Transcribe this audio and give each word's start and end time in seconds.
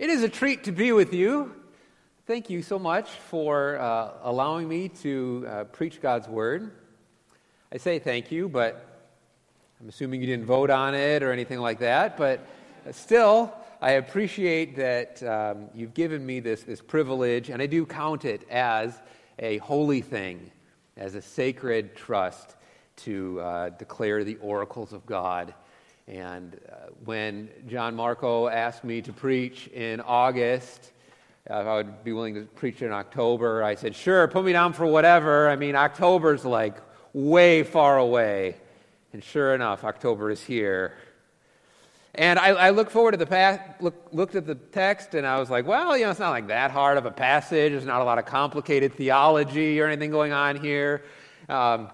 It 0.00 0.08
is 0.08 0.22
a 0.22 0.30
treat 0.30 0.64
to 0.64 0.72
be 0.72 0.92
with 0.92 1.12
you. 1.12 1.52
Thank 2.26 2.48
you 2.48 2.62
so 2.62 2.78
much 2.78 3.10
for 3.10 3.78
uh, 3.78 4.12
allowing 4.22 4.66
me 4.66 4.88
to 5.02 5.46
uh, 5.46 5.64
preach 5.64 6.00
God's 6.00 6.26
Word. 6.26 6.70
I 7.70 7.76
say 7.76 7.98
thank 7.98 8.32
you, 8.32 8.48
but 8.48 9.12
I'm 9.78 9.90
assuming 9.90 10.22
you 10.22 10.26
didn't 10.26 10.46
vote 10.46 10.70
on 10.70 10.94
it 10.94 11.22
or 11.22 11.32
anything 11.32 11.58
like 11.58 11.80
that. 11.80 12.16
But 12.16 12.40
still, 12.92 13.52
I 13.82 13.90
appreciate 13.90 14.74
that 14.76 15.22
um, 15.22 15.68
you've 15.74 15.92
given 15.92 16.24
me 16.24 16.40
this, 16.40 16.62
this 16.62 16.80
privilege, 16.80 17.50
and 17.50 17.60
I 17.60 17.66
do 17.66 17.84
count 17.84 18.24
it 18.24 18.48
as 18.48 18.98
a 19.38 19.58
holy 19.58 20.00
thing, 20.00 20.50
as 20.96 21.14
a 21.14 21.20
sacred 21.20 21.94
trust 21.94 22.56
to 23.04 23.38
uh, 23.42 23.68
declare 23.68 24.24
the 24.24 24.36
oracles 24.36 24.94
of 24.94 25.04
God 25.04 25.52
and 26.10 26.58
uh, 26.68 26.90
when 27.04 27.48
John 27.68 27.94
Marco 27.94 28.48
asked 28.48 28.82
me 28.82 29.00
to 29.02 29.12
preach 29.12 29.68
in 29.68 30.00
August, 30.00 30.90
uh, 31.48 31.60
if 31.60 31.66
I 31.66 31.76
would 31.76 32.02
be 32.02 32.12
willing 32.12 32.34
to 32.34 32.42
preach 32.42 32.82
in 32.82 32.90
October, 32.90 33.62
I 33.62 33.76
said, 33.76 33.94
sure, 33.94 34.26
put 34.26 34.44
me 34.44 34.52
down 34.52 34.72
for 34.72 34.86
whatever. 34.86 35.48
I 35.48 35.54
mean, 35.54 35.76
October's 35.76 36.44
like 36.44 36.78
way 37.12 37.62
far 37.62 37.98
away. 37.98 38.56
And 39.12 39.22
sure 39.22 39.54
enough, 39.54 39.84
October 39.84 40.32
is 40.32 40.42
here. 40.42 40.94
And 42.16 42.40
I, 42.40 42.48
I 42.48 42.70
look 42.70 42.90
forward 42.90 43.12
to 43.12 43.16
the 43.16 43.26
past, 43.26 43.60
look, 43.80 44.08
looked 44.10 44.34
at 44.34 44.46
the 44.46 44.56
text, 44.56 45.14
and 45.14 45.24
I 45.24 45.38
was 45.38 45.48
like, 45.48 45.64
well, 45.64 45.96
you 45.96 46.04
know, 46.04 46.10
it's 46.10 46.18
not 46.18 46.30
like 46.30 46.48
that 46.48 46.72
hard 46.72 46.98
of 46.98 47.06
a 47.06 47.10
passage. 47.12 47.70
There's 47.70 47.84
not 47.84 48.00
a 48.00 48.04
lot 48.04 48.18
of 48.18 48.26
complicated 48.26 48.94
theology 48.94 49.80
or 49.80 49.86
anything 49.86 50.10
going 50.10 50.32
on 50.32 50.56
here. 50.56 51.04
Um, 51.48 51.88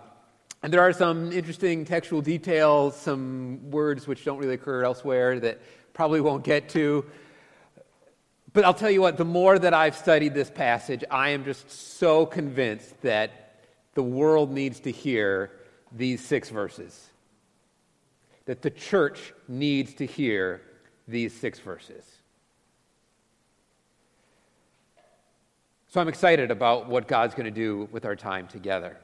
and 0.66 0.72
there 0.72 0.80
are 0.80 0.92
some 0.92 1.30
interesting 1.30 1.84
textual 1.84 2.20
details, 2.20 2.96
some 2.96 3.70
words 3.70 4.08
which 4.08 4.24
don't 4.24 4.38
really 4.38 4.54
occur 4.54 4.82
elsewhere 4.82 5.38
that 5.38 5.60
probably 5.92 6.20
won't 6.20 6.42
get 6.42 6.68
to. 6.70 7.04
But 8.52 8.64
I'll 8.64 8.74
tell 8.74 8.90
you 8.90 9.00
what, 9.00 9.16
the 9.16 9.24
more 9.24 9.60
that 9.60 9.72
I've 9.72 9.96
studied 9.96 10.34
this 10.34 10.50
passage, 10.50 11.04
I 11.08 11.28
am 11.28 11.44
just 11.44 11.70
so 11.70 12.26
convinced 12.26 13.00
that 13.02 13.60
the 13.94 14.02
world 14.02 14.50
needs 14.50 14.80
to 14.80 14.90
hear 14.90 15.52
these 15.92 16.20
six 16.20 16.50
verses. 16.50 17.10
That 18.46 18.60
the 18.60 18.70
church 18.70 19.34
needs 19.46 19.94
to 19.94 20.04
hear 20.04 20.62
these 21.06 21.32
six 21.32 21.60
verses. 21.60 22.04
So 25.86 26.00
I'm 26.00 26.08
excited 26.08 26.50
about 26.50 26.88
what 26.88 27.06
God's 27.06 27.36
going 27.36 27.44
to 27.44 27.52
do 27.52 27.88
with 27.92 28.04
our 28.04 28.16
time 28.16 28.48
together. 28.48 28.96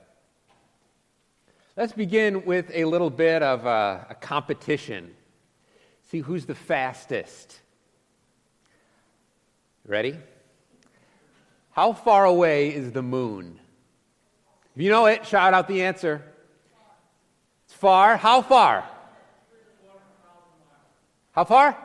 Let's 1.74 1.94
begin 1.94 2.44
with 2.44 2.70
a 2.74 2.84
little 2.84 3.08
bit 3.08 3.42
of 3.42 3.64
a, 3.64 4.06
a 4.10 4.14
competition. 4.14 5.14
See 6.10 6.18
who's 6.18 6.44
the 6.44 6.54
fastest. 6.54 7.58
Ready? 9.86 10.18
How 11.70 11.94
far 11.94 12.26
away 12.26 12.74
is 12.74 12.92
the 12.92 13.00
moon? 13.00 13.58
If 14.76 14.82
you 14.82 14.90
know 14.90 15.06
it, 15.06 15.24
shout 15.24 15.54
out 15.54 15.66
the 15.66 15.82
answer. 15.82 16.22
It's 17.64 17.74
far. 17.74 18.18
How 18.18 18.42
far? 18.42 18.86
How 21.32 21.44
far? 21.44 21.78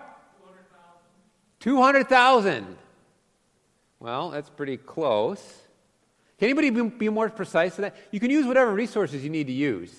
200,000. 1.61 2.77
Well, 4.02 4.31
that's 4.31 4.49
pretty 4.49 4.75
close. 4.75 5.61
Can 6.39 6.49
anybody 6.49 6.69
be, 6.69 6.83
be 6.83 7.09
more 7.09 7.30
precise 7.30 7.75
than 7.75 7.83
that? 7.83 7.95
You 8.11 8.19
can 8.19 8.30
use 8.30 8.45
whatever 8.45 8.71
resources 8.71 9.23
you 9.23 9.30
need 9.30 9.47
to 9.47 9.53
use. 9.53 9.93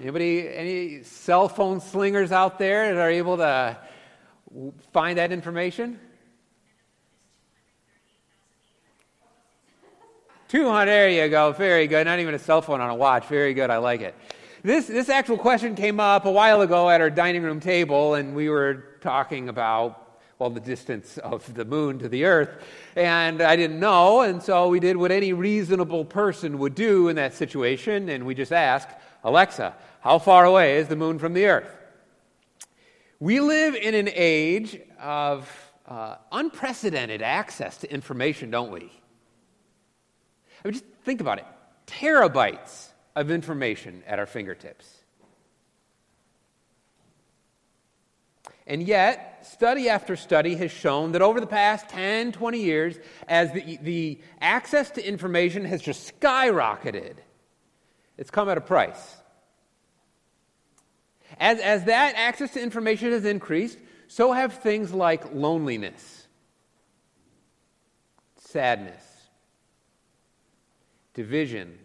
Anybody, 0.00 0.48
any 0.48 1.02
cell 1.02 1.48
phone 1.48 1.80
slingers 1.80 2.30
out 2.30 2.58
there 2.58 2.94
that 2.94 3.00
are 3.00 3.10
able 3.10 3.36
to 3.38 3.76
find 4.92 5.18
that 5.18 5.32
information? 5.32 5.98
200, 10.48 10.86
there 10.86 11.10
you 11.10 11.28
go. 11.28 11.52
Very 11.52 11.86
good. 11.86 12.06
Not 12.06 12.20
even 12.20 12.32
a 12.32 12.38
cell 12.38 12.62
phone 12.62 12.80
on 12.80 12.88
a 12.88 12.94
watch. 12.94 13.26
Very 13.26 13.52
good. 13.52 13.68
I 13.68 13.76
like 13.76 14.00
it. 14.00 14.14
This, 14.62 14.86
this 14.86 15.10
actual 15.10 15.36
question 15.36 15.74
came 15.74 16.00
up 16.00 16.24
a 16.24 16.30
while 16.30 16.62
ago 16.62 16.88
at 16.88 17.02
our 17.02 17.10
dining 17.10 17.42
room 17.42 17.60
table, 17.60 18.14
and 18.14 18.34
we 18.34 18.48
were 18.48 18.84
talking 19.02 19.50
about 19.50 20.07
well, 20.38 20.50
the 20.50 20.60
distance 20.60 21.18
of 21.18 21.52
the 21.54 21.64
moon 21.64 21.98
to 21.98 22.08
the 22.08 22.24
earth. 22.24 22.62
And 22.94 23.42
I 23.42 23.56
didn't 23.56 23.80
know, 23.80 24.20
and 24.20 24.42
so 24.42 24.68
we 24.68 24.80
did 24.80 24.96
what 24.96 25.10
any 25.10 25.32
reasonable 25.32 26.04
person 26.04 26.58
would 26.58 26.74
do 26.74 27.08
in 27.08 27.16
that 27.16 27.34
situation, 27.34 28.08
and 28.08 28.24
we 28.24 28.34
just 28.34 28.52
asked, 28.52 28.90
Alexa, 29.24 29.74
how 30.00 30.18
far 30.18 30.44
away 30.44 30.78
is 30.78 30.88
the 30.88 30.96
moon 30.96 31.18
from 31.18 31.34
the 31.34 31.46
earth? 31.46 31.76
We 33.20 33.40
live 33.40 33.74
in 33.74 33.94
an 33.94 34.08
age 34.12 34.80
of 35.00 35.50
uh, 35.86 36.16
unprecedented 36.30 37.20
access 37.20 37.78
to 37.78 37.92
information, 37.92 38.50
don't 38.50 38.70
we? 38.70 38.92
I 40.64 40.68
mean, 40.68 40.72
just 40.72 40.84
think 41.04 41.20
about 41.20 41.38
it 41.38 41.46
terabytes 41.88 42.88
of 43.16 43.30
information 43.30 44.02
at 44.06 44.18
our 44.18 44.26
fingertips. 44.26 44.97
And 48.68 48.86
yet, 48.86 49.48
study 49.50 49.88
after 49.88 50.14
study 50.14 50.54
has 50.56 50.70
shown 50.70 51.12
that 51.12 51.22
over 51.22 51.40
the 51.40 51.46
past 51.46 51.88
10, 51.88 52.32
20 52.32 52.58
years, 52.60 52.98
as 53.26 53.50
the, 53.52 53.78
the 53.80 54.20
access 54.42 54.90
to 54.92 55.08
information 55.08 55.64
has 55.64 55.80
just 55.80 56.20
skyrocketed, 56.20 57.14
it's 58.18 58.30
come 58.30 58.50
at 58.50 58.58
a 58.58 58.60
price. 58.60 59.16
As, 61.40 61.60
as 61.60 61.84
that 61.84 62.14
access 62.16 62.52
to 62.52 62.62
information 62.62 63.10
has 63.12 63.24
increased, 63.24 63.78
so 64.06 64.32
have 64.32 64.52
things 64.52 64.92
like 64.92 65.32
loneliness, 65.32 66.28
sadness, 68.36 69.02
division, 71.14 71.78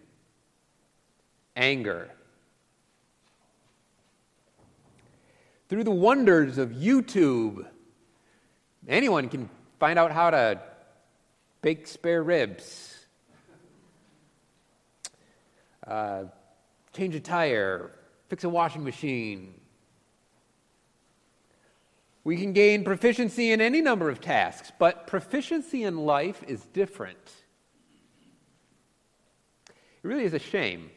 anger 1.56 2.12
through 5.74 5.84
the 5.84 5.90
wonders 5.90 6.60
of 6.60 6.70
YouTube, 6.70 7.66
anyone 8.88 9.28
can 9.28 9.50
find 9.80 9.98
out 9.98 10.12
how 10.12 10.30
to 10.30 10.62
bake 11.64 11.88
spare 11.88 12.22
ribs, 12.22 13.08
uh, 15.88 16.26
change 16.96 17.16
a 17.16 17.20
tire, 17.20 17.90
fix 18.30 18.44
a 18.44 18.50
washing 18.50 18.84
machine. 18.84 19.56
We 22.24 22.38
can 22.38 22.54
gain 22.54 22.84
proficiency 22.84 23.52
in 23.52 23.60
any 23.60 23.82
number 23.82 24.12
of 24.12 24.22
tasks, 24.22 24.72
but 24.78 25.08
proficiency 25.08 25.86
in 25.86 25.98
life 25.98 26.44
is 26.48 26.64
different. 26.66 27.32
It 29.70 30.08
really 30.08 30.26
is 30.26 30.36
a 30.36 30.40
shame 30.40 30.92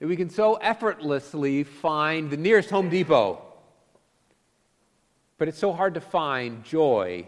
that 0.00 0.08
we 0.08 0.16
can 0.16 0.30
so 0.30 0.54
effortlessly 0.54 1.62
find 1.62 2.30
the 2.30 2.36
nearest 2.36 2.70
Home 2.70 2.88
Depot. 2.88 3.40
But 5.38 5.48
it's 5.48 5.58
so 5.58 5.72
hard 5.72 5.94
to 5.94 6.00
find 6.00 6.64
joy 6.64 7.26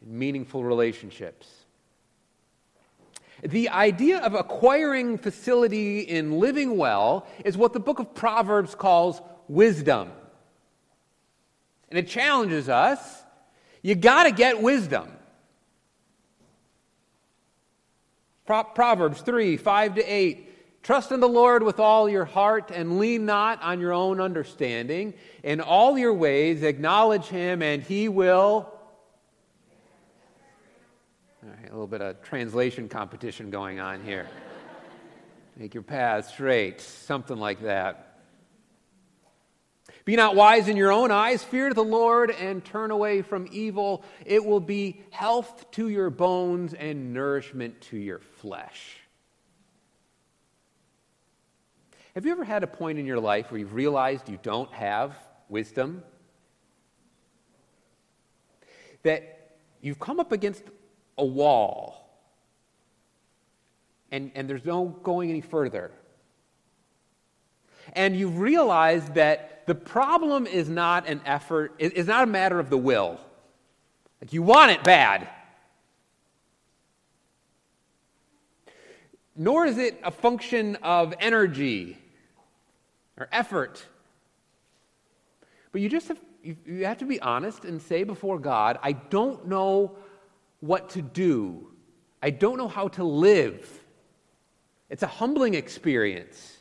in 0.00 0.18
meaningful 0.18 0.64
relationships. 0.64 1.48
The 3.42 3.68
idea 3.68 4.18
of 4.18 4.34
acquiring 4.34 5.18
facility 5.18 6.00
in 6.00 6.38
living 6.40 6.76
well 6.76 7.26
is 7.44 7.56
what 7.56 7.72
the 7.72 7.80
book 7.80 7.98
of 7.98 8.14
Proverbs 8.14 8.74
calls 8.74 9.20
wisdom. 9.46 10.10
And 11.90 11.98
it 11.98 12.08
challenges 12.08 12.68
us 12.68 13.22
you 13.82 13.94
got 13.94 14.24
to 14.24 14.32
get 14.32 14.60
wisdom. 14.60 15.08
Pro- 18.44 18.64
Proverbs 18.64 19.20
3 19.20 19.56
5 19.56 19.94
to 19.96 20.02
8 20.02 20.47
Trust 20.82 21.12
in 21.12 21.20
the 21.20 21.28
Lord 21.28 21.62
with 21.62 21.80
all 21.80 22.08
your 22.08 22.24
heart 22.24 22.70
and 22.72 22.98
lean 22.98 23.26
not 23.26 23.62
on 23.62 23.80
your 23.80 23.92
own 23.92 24.20
understanding. 24.20 25.14
In 25.42 25.60
all 25.60 25.98
your 25.98 26.14
ways, 26.14 26.62
acknowledge 26.62 27.26
him, 27.26 27.62
and 27.62 27.82
he 27.82 28.08
will. 28.08 28.72
All 31.42 31.50
right, 31.50 31.68
a 31.68 31.72
little 31.72 31.86
bit 31.86 32.00
of 32.00 32.22
translation 32.22 32.88
competition 32.88 33.50
going 33.50 33.80
on 33.80 34.02
here. 34.02 34.28
Make 35.56 35.74
your 35.74 35.82
path 35.82 36.28
straight, 36.28 36.80
something 36.80 37.36
like 37.36 37.62
that. 37.62 38.08
Be 40.04 40.16
not 40.16 40.36
wise 40.36 40.68
in 40.68 40.76
your 40.76 40.92
own 40.92 41.10
eyes. 41.10 41.42
Fear 41.44 41.74
the 41.74 41.84
Lord 41.84 42.30
and 42.30 42.64
turn 42.64 42.90
away 42.90 43.22
from 43.22 43.48
evil. 43.50 44.02
It 44.24 44.44
will 44.44 44.60
be 44.60 45.02
health 45.10 45.70
to 45.72 45.88
your 45.88 46.08
bones 46.08 46.72
and 46.72 47.12
nourishment 47.12 47.80
to 47.82 47.96
your 47.96 48.20
flesh. 48.20 48.97
Have 52.18 52.26
you 52.26 52.32
ever 52.32 52.42
had 52.42 52.64
a 52.64 52.66
point 52.66 52.98
in 52.98 53.06
your 53.06 53.20
life 53.20 53.52
where 53.52 53.60
you've 53.60 53.74
realized 53.74 54.28
you 54.28 54.40
don't 54.42 54.72
have 54.72 55.16
wisdom? 55.48 56.02
That 59.04 59.52
you've 59.80 60.00
come 60.00 60.18
up 60.18 60.32
against 60.32 60.64
a 61.16 61.24
wall 61.24 62.10
and, 64.10 64.32
and 64.34 64.50
there's 64.50 64.64
no 64.64 64.86
going 65.04 65.30
any 65.30 65.40
further. 65.40 65.92
and 67.92 68.16
you've 68.16 68.40
realized 68.40 69.14
that 69.14 69.64
the 69.68 69.76
problem 69.76 70.48
is 70.48 70.68
not 70.68 71.06
an 71.06 71.20
effort, 71.24 71.76
is 71.78 72.08
not 72.08 72.24
a 72.24 72.26
matter 72.26 72.58
of 72.58 72.68
the 72.68 72.78
will. 72.78 73.20
Like 74.20 74.32
you 74.32 74.42
want 74.42 74.72
it 74.72 74.82
bad. 74.82 75.28
Nor 79.36 79.66
is 79.66 79.78
it 79.78 80.00
a 80.02 80.10
function 80.10 80.74
of 80.82 81.14
energy 81.20 81.96
or 83.18 83.28
effort. 83.32 83.84
But 85.72 85.80
you 85.80 85.88
just 85.88 86.08
have, 86.08 86.20
you, 86.42 86.84
have 86.84 86.98
to 86.98 87.04
be 87.04 87.20
honest 87.20 87.64
and 87.64 87.80
say 87.82 88.04
before 88.04 88.38
God, 88.38 88.78
I 88.82 88.92
don't 88.92 89.48
know 89.48 89.96
what 90.60 90.90
to 90.90 91.02
do. 91.02 91.68
I 92.22 92.30
don't 92.30 92.56
know 92.56 92.68
how 92.68 92.88
to 92.88 93.04
live. 93.04 93.84
It's 94.90 95.02
a 95.02 95.06
humbling 95.06 95.54
experience. 95.54 96.56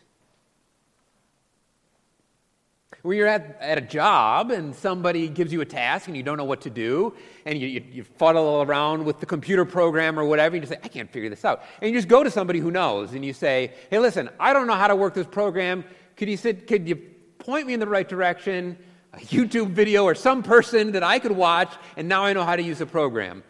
Where 3.01 3.15
you're 3.15 3.27
at, 3.27 3.57
at 3.61 3.77
a 3.77 3.81
job 3.81 4.51
and 4.51 4.75
somebody 4.75 5.29
gives 5.29 5.53
you 5.53 5.61
a 5.61 5.65
task 5.65 6.07
and 6.07 6.17
you 6.17 6.23
don't 6.23 6.37
know 6.37 6.43
what 6.43 6.61
to 6.61 6.69
do, 6.69 7.13
and 7.45 7.57
you, 7.57 7.67
you, 7.67 7.83
you 7.89 8.03
fuddle 8.03 8.63
around 8.63 9.05
with 9.05 9.19
the 9.19 9.25
computer 9.25 9.63
program 9.63 10.19
or 10.19 10.25
whatever, 10.25 10.55
and 10.57 10.63
you 10.63 10.69
say, 10.69 10.79
I 10.83 10.89
can't 10.89 11.09
figure 11.09 11.29
this 11.29 11.45
out. 11.45 11.63
And 11.81 11.89
you 11.89 11.97
just 11.97 12.09
go 12.09 12.23
to 12.23 12.29
somebody 12.29 12.59
who 12.59 12.69
knows 12.69 13.13
and 13.13 13.23
you 13.23 13.31
say, 13.31 13.73
Hey, 13.89 13.99
listen, 13.99 14.29
I 14.39 14.51
don't 14.51 14.67
know 14.67 14.73
how 14.73 14.87
to 14.87 14.95
work 14.95 15.13
this 15.13 15.27
program. 15.27 15.85
Could 16.17 16.29
you, 16.29 16.37
sit, 16.37 16.67
could 16.67 16.87
you 16.87 16.95
point 16.95 17.67
me 17.67 17.73
in 17.73 17.79
the 17.79 17.87
right 17.87 18.07
direction? 18.07 18.77
A 19.13 19.17
YouTube 19.17 19.69
video 19.69 20.03
or 20.03 20.15
some 20.15 20.43
person 20.43 20.91
that 20.91 21.03
I 21.03 21.19
could 21.19 21.31
watch, 21.31 21.73
and 21.95 22.09
now 22.09 22.25
I 22.25 22.33
know 22.33 22.43
how 22.43 22.55
to 22.55 22.61
use 22.61 22.79
the 22.79 22.85
program. 22.85 23.43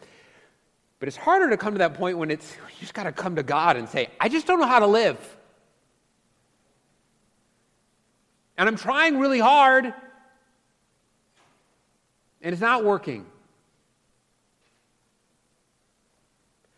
But 0.99 1.07
it's 1.07 1.17
harder 1.17 1.49
to 1.49 1.57
come 1.57 1.73
to 1.73 1.79
that 1.79 1.93
point 1.93 2.17
when 2.17 2.29
it's 2.29 2.55
you 2.55 2.81
just 2.81 2.93
got 2.93 3.03
to 3.03 3.11
come 3.11 3.37
to 3.37 3.43
God 3.43 3.77
and 3.77 3.87
say, 3.87 4.09
I 4.19 4.29
just 4.29 4.45
don't 4.45 4.59
know 4.59 4.67
how 4.67 4.79
to 4.79 4.87
live. 4.87 5.17
And 8.57 8.67
I'm 8.67 8.75
trying 8.75 9.17
really 9.17 9.39
hard, 9.39 9.85
and 12.41 12.53
it's 12.53 12.61
not 12.61 12.83
working. 12.83 13.25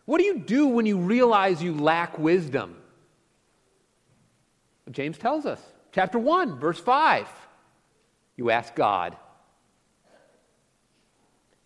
What 0.04 0.18
do 0.18 0.24
you 0.24 0.38
do 0.38 0.66
when 0.66 0.86
you 0.86 0.98
realize 0.98 1.62
you 1.62 1.74
lack 1.74 2.18
wisdom? 2.18 2.76
James 4.90 5.16
tells 5.18 5.46
us, 5.46 5.60
chapter 5.92 6.18
1, 6.18 6.58
verse 6.58 6.78
5. 6.78 7.28
You 8.36 8.50
ask 8.50 8.74
God. 8.74 9.16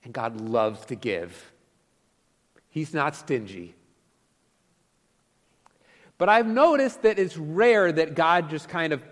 And 0.02 0.12
God 0.12 0.40
loves 0.40 0.84
to 0.86 0.94
give. 0.94 1.52
He's 2.68 2.92
not 2.92 3.16
stingy. 3.16 3.74
But 6.18 6.28
I've 6.28 6.46
noticed 6.46 7.02
that 7.02 7.18
it's 7.18 7.36
rare 7.36 7.90
that 7.90 8.14
God 8.14 8.50
just 8.50 8.68
kind 8.68 8.92
of 8.92 9.02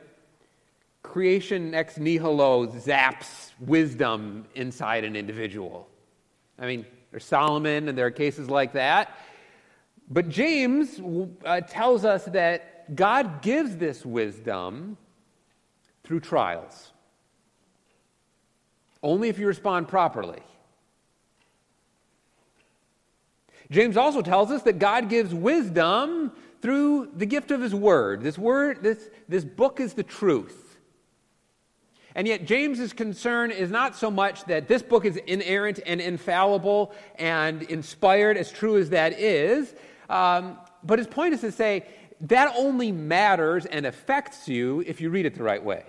creation 1.03 1.75
ex 1.75 1.99
nihilo 1.99 2.67
zaps 2.67 3.50
wisdom 3.61 4.44
inside 4.55 5.05
an 5.05 5.17
individual. 5.17 5.88
I 6.59 6.67
mean, 6.67 6.87
there's 7.11 7.25
Solomon 7.25 7.88
and 7.88 7.99
there 7.99 8.06
are 8.06 8.11
cases 8.11 8.49
like 8.49 8.73
that. 8.75 9.17
But 10.09 10.29
James 10.29 11.00
uh, 11.44 11.61
tells 11.62 12.05
us 12.05 12.25
that 12.26 12.94
God 12.94 13.43
gives 13.43 13.76
this 13.76 14.05
wisdom 14.05 14.97
through 16.04 16.20
trials. 16.20 16.93
Only 19.02 19.28
if 19.28 19.38
you 19.38 19.46
respond 19.46 19.88
properly. 19.88 20.40
James 23.70 23.96
also 23.96 24.20
tells 24.20 24.50
us 24.50 24.62
that 24.62 24.78
God 24.78 25.08
gives 25.08 25.34
wisdom 25.34 26.32
through 26.60 27.10
the 27.16 27.26
gift 27.26 27.50
of 27.50 27.60
his 27.60 27.75
word. 27.75 28.22
This 28.22 28.38
word, 28.38 28.82
this, 28.82 29.08
this 29.28 29.44
book 29.44 29.81
is 29.81 29.94
the 29.94 30.02
truth. 30.02 30.78
And 32.14 32.28
yet, 32.28 32.44
James's 32.44 32.93
concern 32.93 33.50
is 33.50 33.70
not 33.70 33.96
so 33.96 34.10
much 34.10 34.44
that 34.44 34.69
this 34.69 34.82
book 34.82 35.06
is 35.06 35.16
inerrant 35.16 35.81
and 35.87 36.00
infallible 36.00 36.93
and 37.19 37.62
inspired, 37.62 38.37
as 38.37 38.52
true 38.52 38.76
as 38.76 38.90
that 38.90 39.19
is, 39.19 39.75
um, 40.10 40.58
but 40.84 40.99
his 40.99 41.08
point 41.08 41.32
is 41.32 41.40
to 41.40 41.50
say 41.50 41.87
that 42.22 42.54
only 42.56 42.92
matters 42.92 43.66
and 43.66 43.84
affects 43.84 44.48
you 44.48 44.82
if 44.86 45.00
you 45.00 45.10
read 45.10 45.26
it 45.26 45.34
the 45.34 45.42
right 45.42 45.62
way. 45.62 45.84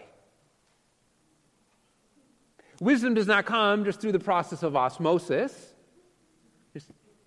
Wisdom 2.80 3.13
does 3.13 3.27
not 3.27 3.45
come 3.45 3.85
just 3.85 4.01
through 4.01 4.12
the 4.12 4.19
process 4.19 4.63
of 4.63 4.75
osmosis 4.75 5.74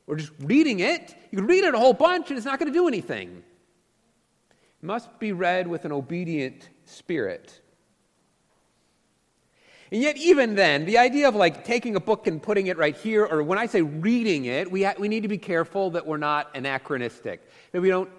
or 0.06 0.16
just 0.16 0.32
reading 0.40 0.80
it. 0.80 1.14
You 1.30 1.38
can 1.38 1.46
read 1.46 1.64
it 1.64 1.74
a 1.74 1.78
whole 1.78 1.92
bunch 1.92 2.30
and 2.30 2.36
it's 2.36 2.44
not 2.44 2.58
going 2.58 2.70
to 2.70 2.76
do 2.76 2.88
anything. 2.88 3.42
It 4.50 4.86
must 4.86 5.18
be 5.18 5.32
read 5.32 5.66
with 5.66 5.84
an 5.84 5.92
obedient 5.92 6.68
spirit. 6.84 7.60
And 9.92 10.02
yet, 10.02 10.16
even 10.16 10.56
then, 10.56 10.84
the 10.84 10.98
idea 10.98 11.28
of 11.28 11.36
like 11.36 11.64
taking 11.64 11.94
a 11.94 12.00
book 12.00 12.26
and 12.26 12.42
putting 12.42 12.66
it 12.66 12.76
right 12.76 12.96
here, 12.96 13.24
or 13.24 13.44
when 13.44 13.56
I 13.56 13.66
say 13.66 13.82
reading 13.82 14.46
it, 14.46 14.68
we, 14.68 14.82
ha- 14.82 14.94
we 14.98 15.06
need 15.06 15.22
to 15.22 15.28
be 15.28 15.38
careful 15.38 15.90
that 15.90 16.04
we're 16.04 16.16
not 16.16 16.50
anachronistic, 16.56 17.48
that 17.70 17.80
we 17.80 17.88
don't 17.88 18.10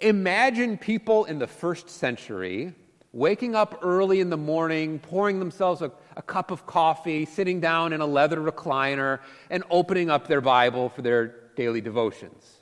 imagine 0.00 0.78
people 0.78 1.24
in 1.24 1.38
the 1.38 1.46
first 1.46 1.88
century 1.88 2.74
waking 3.12 3.54
up 3.54 3.80
early 3.82 4.20
in 4.20 4.30
the 4.30 4.36
morning, 4.36 4.98
pouring 4.98 5.38
themselves 5.38 5.82
a, 5.82 5.90
a, 6.16 6.22
cup 6.22 6.50
of 6.50 6.66
coffee, 6.66 7.24
sitting 7.24 7.58
down 7.58 7.92
in 7.92 8.00
a 8.00 8.06
leather 8.06 8.38
recliner, 8.38 9.20
and 9.50 9.64
opening 9.70 10.10
up 10.10 10.28
their 10.28 10.40
Bible 10.40 10.88
for 10.90 11.02
their 11.02 11.34
daily 11.56 11.80
devotions. 11.80 12.58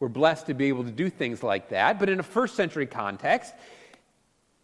We're 0.00 0.08
blessed 0.08 0.46
to 0.46 0.54
be 0.54 0.66
able 0.66 0.84
to 0.84 0.90
do 0.90 1.08
things 1.08 1.42
like 1.42 1.68
that, 1.68 1.98
but 1.98 2.08
in 2.08 2.18
a 2.18 2.22
first 2.22 2.56
century 2.56 2.86
context, 2.86 3.54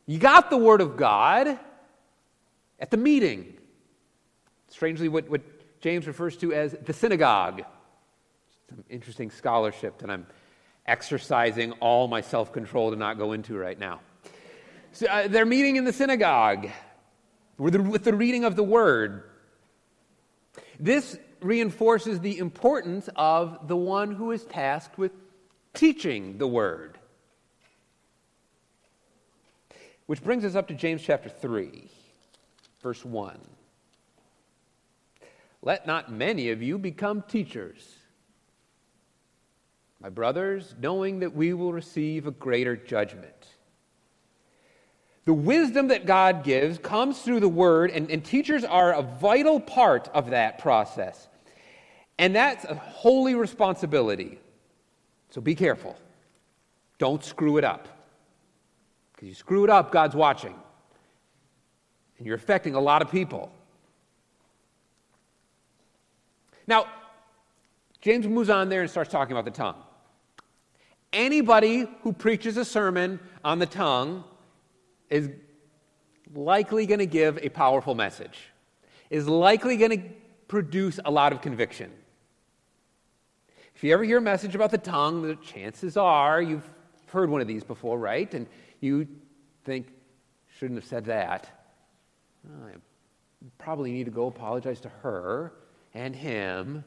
you 0.06 0.18
got 0.18 0.50
the 0.50 0.56
Word 0.56 0.80
of 0.80 0.96
God 0.96 1.58
at 2.80 2.90
the 2.90 2.96
meeting. 2.96 3.54
Strangely, 4.68 5.08
what, 5.08 5.28
what 5.28 5.42
James 5.80 6.06
refers 6.06 6.36
to 6.38 6.52
as 6.52 6.76
the 6.84 6.92
synagogue. 6.92 7.62
Some 8.68 8.84
interesting 8.90 9.30
scholarship 9.30 9.98
that 9.98 10.10
I'm 10.10 10.26
exercising 10.86 11.72
all 11.72 12.08
my 12.08 12.20
self 12.20 12.52
control 12.52 12.90
to 12.90 12.96
not 12.96 13.18
go 13.18 13.32
into 13.32 13.56
right 13.56 13.78
now. 13.78 14.00
So, 14.92 15.06
uh, 15.06 15.28
they're 15.28 15.46
meeting 15.46 15.76
in 15.76 15.84
the 15.84 15.92
synagogue 15.92 16.68
with 17.58 17.74
the, 17.74 17.82
with 17.82 18.04
the 18.04 18.14
reading 18.14 18.44
of 18.44 18.56
the 18.56 18.62
word. 18.62 19.24
This 20.78 21.18
reinforces 21.40 22.20
the 22.20 22.38
importance 22.38 23.08
of 23.16 23.68
the 23.68 23.76
one 23.76 24.12
who 24.12 24.32
is 24.32 24.44
tasked 24.44 24.98
with 24.98 25.12
teaching 25.74 26.38
the 26.38 26.46
word. 26.46 26.98
Which 30.06 30.22
brings 30.22 30.44
us 30.44 30.54
up 30.54 30.68
to 30.68 30.74
James 30.74 31.02
chapter 31.02 31.28
3, 31.28 31.90
verse 32.82 33.04
1. 33.04 33.38
Let 35.62 35.86
not 35.86 36.12
many 36.12 36.50
of 36.50 36.62
you 36.62 36.78
become 36.78 37.22
teachers, 37.22 37.95
my 40.06 40.10
brothers, 40.10 40.72
knowing 40.80 41.18
that 41.18 41.34
we 41.34 41.52
will 41.52 41.72
receive 41.72 42.28
a 42.28 42.30
greater 42.30 42.76
judgment. 42.76 43.48
The 45.24 45.34
wisdom 45.34 45.88
that 45.88 46.06
God 46.06 46.44
gives 46.44 46.78
comes 46.78 47.22
through 47.22 47.40
the 47.40 47.48
Word, 47.48 47.90
and, 47.90 48.08
and 48.08 48.24
teachers 48.24 48.62
are 48.62 48.92
a 48.92 49.02
vital 49.02 49.58
part 49.58 50.08
of 50.14 50.30
that 50.30 50.60
process. 50.60 51.26
And 52.20 52.36
that's 52.36 52.64
a 52.64 52.76
holy 52.76 53.34
responsibility. 53.34 54.38
So 55.30 55.40
be 55.40 55.56
careful. 55.56 55.96
Don't 56.98 57.24
screw 57.24 57.56
it 57.56 57.64
up. 57.64 57.88
Because 59.12 59.26
you 59.26 59.34
screw 59.34 59.64
it 59.64 59.70
up, 59.70 59.90
God's 59.90 60.14
watching. 60.14 60.54
And 62.18 62.28
you're 62.28 62.36
affecting 62.36 62.76
a 62.76 62.80
lot 62.80 63.02
of 63.02 63.10
people. 63.10 63.50
Now, 66.68 66.86
James 68.00 68.28
moves 68.28 68.50
on 68.50 68.68
there 68.68 68.82
and 68.82 68.88
starts 68.88 69.10
talking 69.10 69.32
about 69.32 69.46
the 69.46 69.50
tongue. 69.50 69.82
Anybody 71.16 71.86
who 72.02 72.12
preaches 72.12 72.58
a 72.58 72.64
sermon 72.64 73.18
on 73.42 73.58
the 73.58 73.64
tongue 73.64 74.22
is 75.08 75.30
likely 76.34 76.84
going 76.84 76.98
to 76.98 77.06
give 77.06 77.38
a 77.38 77.48
powerful 77.48 77.94
message, 77.94 78.38
is 79.08 79.26
likely 79.26 79.78
going 79.78 79.90
to 79.92 80.08
produce 80.46 81.00
a 81.06 81.10
lot 81.10 81.32
of 81.32 81.40
conviction. 81.40 81.90
If 83.74 83.82
you 83.82 83.94
ever 83.94 84.04
hear 84.04 84.18
a 84.18 84.20
message 84.20 84.54
about 84.54 84.70
the 84.70 84.78
tongue, 84.78 85.22
the 85.22 85.36
chances 85.36 85.96
are 85.96 86.42
you've 86.42 86.68
heard 87.06 87.30
one 87.30 87.40
of 87.40 87.48
these 87.48 87.64
before, 87.64 87.98
right? 87.98 88.32
And 88.34 88.46
you 88.80 89.08
think, 89.64 89.86
shouldn't 90.58 90.78
have 90.78 90.88
said 90.88 91.06
that. 91.06 91.48
I 92.46 92.72
probably 93.56 93.90
need 93.90 94.04
to 94.04 94.10
go 94.10 94.26
apologize 94.26 94.80
to 94.80 94.90
her 95.00 95.54
and 95.94 96.14
him 96.14 96.84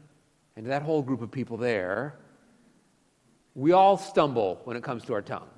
and 0.55 0.67
that 0.67 0.83
whole 0.83 1.01
group 1.01 1.23
of 1.23 1.31
people 1.31 1.57
there. 1.57 2.19
We 3.55 3.71
all 3.71 3.97
stumble 3.97 4.61
when 4.63 4.77
it 4.77 4.83
comes 4.83 5.03
to 5.05 5.13
our 5.13 5.21
tongue 5.21 5.49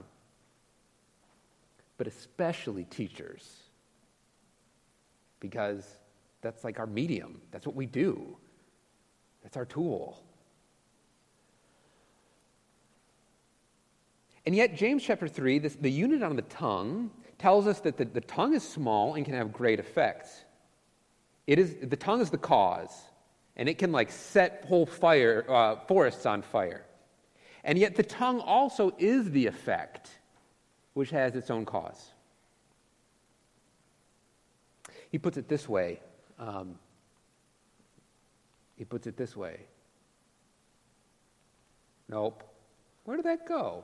but 2.02 2.08
especially 2.08 2.84
teachers. 2.86 3.58
Because 5.40 5.86
that's 6.42 6.64
like 6.64 6.80
our 6.80 6.88
medium, 6.88 7.40
that's 7.52 7.68
what 7.68 7.76
we 7.76 7.86
do, 7.86 8.38
that's 9.44 9.56
our 9.56 9.66
tool. 9.66 10.24
And 14.48 14.56
yet, 14.56 14.76
James 14.76 15.04
chapter 15.04 15.28
3, 15.28 15.60
this, 15.60 15.76
the 15.76 15.92
unit 15.92 16.24
on 16.24 16.36
the 16.36 16.42
tongue, 16.42 17.12
tells 17.38 17.68
us 17.68 17.82
that 17.82 17.98
the, 17.98 18.06
the 18.06 18.22
tongue 18.22 18.56
is 18.56 18.68
small 18.68 19.14
and 19.14 19.24
can 19.24 19.36
have 19.36 19.54
great 19.54 19.80
effects. 19.80 20.44
It 21.46 21.60
is, 21.60 21.76
the 21.84 21.96
tongue 21.96 22.22
is 22.22 22.32
the 22.32 22.40
cause, 22.40 23.00
and 23.56 23.70
it 23.70 23.78
can 23.78 23.92
like 23.92 24.10
set 24.10 24.66
whole 24.68 24.88
fire, 24.88 25.46
uh, 25.48 25.76
forests 25.88 26.26
on 26.26 26.42
fire. 26.42 26.84
And 27.64 27.78
yet 27.78 27.96
the 27.96 28.04
tongue 28.04 28.40
also 28.40 28.94
is 28.98 29.32
the 29.32 29.48
effect, 29.48 30.10
which 30.94 31.12
has 31.12 31.36
its 31.36 31.50
own 31.50 31.66
cause. 31.66 32.12
He 35.12 35.20
puts 35.20 35.38
it 35.38 35.48
this 35.48 35.68
way. 35.68 36.00
Um, 36.40 36.76
he 38.78 38.86
puts 38.86 39.06
it 39.08 39.18
this 39.18 39.36
way. 39.36 39.60
Nope. 42.10 42.44
Where 43.04 43.18
did 43.18 43.26
that 43.26 43.48
go? 43.48 43.84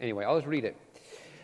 Anyway, 0.00 0.24
I'll 0.24 0.36
just 0.36 0.46
read 0.46 0.64
it. 0.64 0.76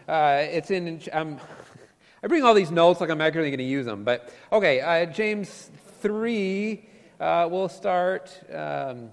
Uh, 0.07 0.43
it's 0.43 0.71
in. 0.71 1.01
Um, 1.12 1.39
I 2.23 2.29
bring 2.29 2.45
all 2.45 2.55
these 2.55 2.71
notes 2.71 3.01
like 3.01 3.11
I'm 3.11 3.21
actually 3.21 3.51
going 3.51 3.59
to 3.59 3.65
use 3.65 3.87
them. 3.87 4.05
But 4.05 4.33
okay, 4.53 4.81
uh, 4.81 5.07
James 5.07 5.71
three. 6.01 6.89
Uh, 7.19 7.49
we'll 7.51 7.69
start. 7.69 8.39
Um, 8.53 9.11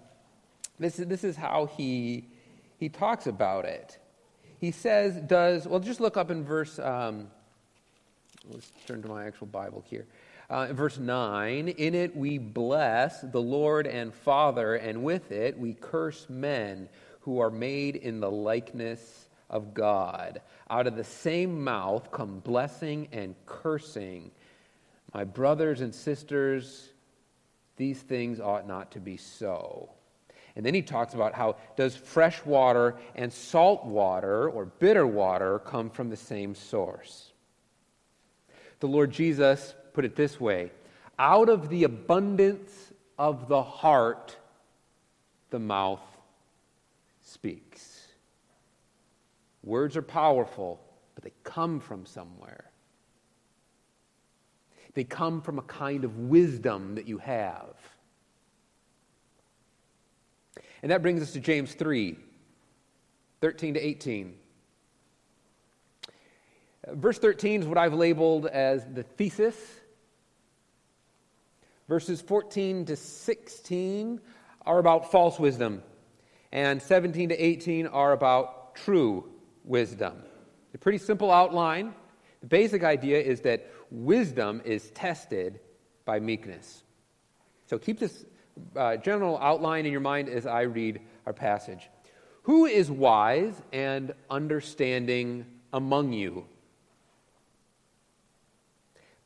this 0.79 0.99
is 0.99 1.07
this 1.07 1.23
is 1.23 1.35
how 1.35 1.65
he 1.65 2.27
he 2.79 2.89
talks 2.89 3.27
about 3.27 3.65
it. 3.65 3.99
He 4.57 4.71
says, 4.71 5.15
"Does 5.17 5.67
well?" 5.67 5.79
Just 5.79 5.99
look 5.99 6.17
up 6.17 6.31
in 6.31 6.43
verse. 6.43 6.79
Um, 6.79 7.27
let's 8.49 8.71
turn 8.87 9.01
to 9.03 9.07
my 9.07 9.25
actual 9.25 9.47
Bible 9.47 9.83
here. 9.87 10.07
Uh, 10.49 10.73
verse 10.73 10.97
9, 10.97 11.67
in 11.67 11.93
it 11.93 12.15
we 12.15 12.39
bless 12.39 13.21
the 13.21 13.41
Lord 13.41 13.85
and 13.85 14.11
Father, 14.11 14.75
and 14.75 15.03
with 15.03 15.31
it 15.31 15.59
we 15.59 15.75
curse 15.75 16.27
men 16.27 16.89
who 17.19 17.39
are 17.39 17.51
made 17.51 17.95
in 17.95 18.19
the 18.19 18.31
likeness 18.31 19.29
of 19.51 19.75
God. 19.75 20.41
Out 20.67 20.87
of 20.87 20.95
the 20.95 21.03
same 21.03 21.63
mouth 21.63 22.11
come 22.11 22.39
blessing 22.39 23.09
and 23.11 23.35
cursing. 23.45 24.31
My 25.13 25.23
brothers 25.23 25.81
and 25.81 25.93
sisters, 25.93 26.89
these 27.77 27.99
things 28.01 28.39
ought 28.39 28.67
not 28.67 28.91
to 28.93 28.99
be 28.99 29.17
so. 29.17 29.91
And 30.59 30.65
then 30.65 30.73
he 30.73 30.81
talks 30.81 31.13
about 31.13 31.35
how 31.35 31.55
does 31.77 31.95
fresh 31.95 32.43
water 32.43 32.97
and 33.15 33.31
salt 33.31 33.85
water 33.85 34.49
or 34.49 34.65
bitter 34.65 35.07
water 35.07 35.59
come 35.59 35.89
from 35.89 36.09
the 36.09 36.17
same 36.17 36.53
source? 36.53 37.31
The 38.81 38.87
Lord 38.89 39.09
Jesus 39.09 39.73
put 39.93 40.03
it 40.03 40.17
this 40.17 40.37
way 40.37 40.71
out 41.17 41.47
of 41.47 41.69
the 41.69 41.85
abundance 41.85 42.73
of 43.17 43.47
the 43.47 43.63
heart, 43.63 44.35
the 45.49 45.59
mouth 45.59 46.03
speaks. 47.21 48.07
Words 49.63 49.95
are 49.95 50.01
powerful, 50.01 50.81
but 51.15 51.23
they 51.23 51.31
come 51.45 51.79
from 51.79 52.05
somewhere. 52.05 52.69
They 54.93 55.05
come 55.05 55.41
from 55.41 55.57
a 55.57 55.61
kind 55.61 56.03
of 56.03 56.17
wisdom 56.17 56.95
that 56.95 57.07
you 57.07 57.19
have. 57.19 57.77
And 60.81 60.91
that 60.91 61.01
brings 61.01 61.21
us 61.21 61.31
to 61.33 61.39
James 61.39 61.73
3 61.73 62.17
13 63.41 63.73
to 63.75 63.79
18. 63.79 64.35
Verse 66.89 67.19
13 67.19 67.61
is 67.61 67.67
what 67.67 67.77
I've 67.77 67.93
labeled 67.93 68.47
as 68.47 68.85
the 68.93 69.03
thesis. 69.03 69.55
Verses 71.87 72.21
14 72.21 72.85
to 72.85 72.95
16 72.95 74.19
are 74.65 74.79
about 74.79 75.11
false 75.11 75.39
wisdom, 75.39 75.81
and 76.51 76.81
17 76.81 77.29
to 77.29 77.35
18 77.35 77.87
are 77.87 78.11
about 78.11 78.75
true 78.75 79.25
wisdom. 79.63 80.21
A 80.73 80.77
pretty 80.77 80.99
simple 80.99 81.31
outline. 81.31 81.93
The 82.41 82.47
basic 82.47 82.83
idea 82.83 83.19
is 83.19 83.41
that 83.41 83.71
wisdom 83.89 84.61
is 84.65 84.91
tested 84.91 85.59
by 86.05 86.19
meekness. 86.19 86.83
So 87.65 87.77
keep 87.77 87.99
this 87.99 88.25
uh, 88.75 88.97
general 88.97 89.37
outline 89.39 89.85
in 89.85 89.91
your 89.91 90.01
mind 90.01 90.29
as 90.29 90.45
I 90.45 90.61
read 90.61 91.01
our 91.25 91.33
passage. 91.33 91.89
Who 92.43 92.65
is 92.65 92.89
wise 92.89 93.61
and 93.71 94.13
understanding 94.29 95.45
among 95.71 96.13
you? 96.13 96.45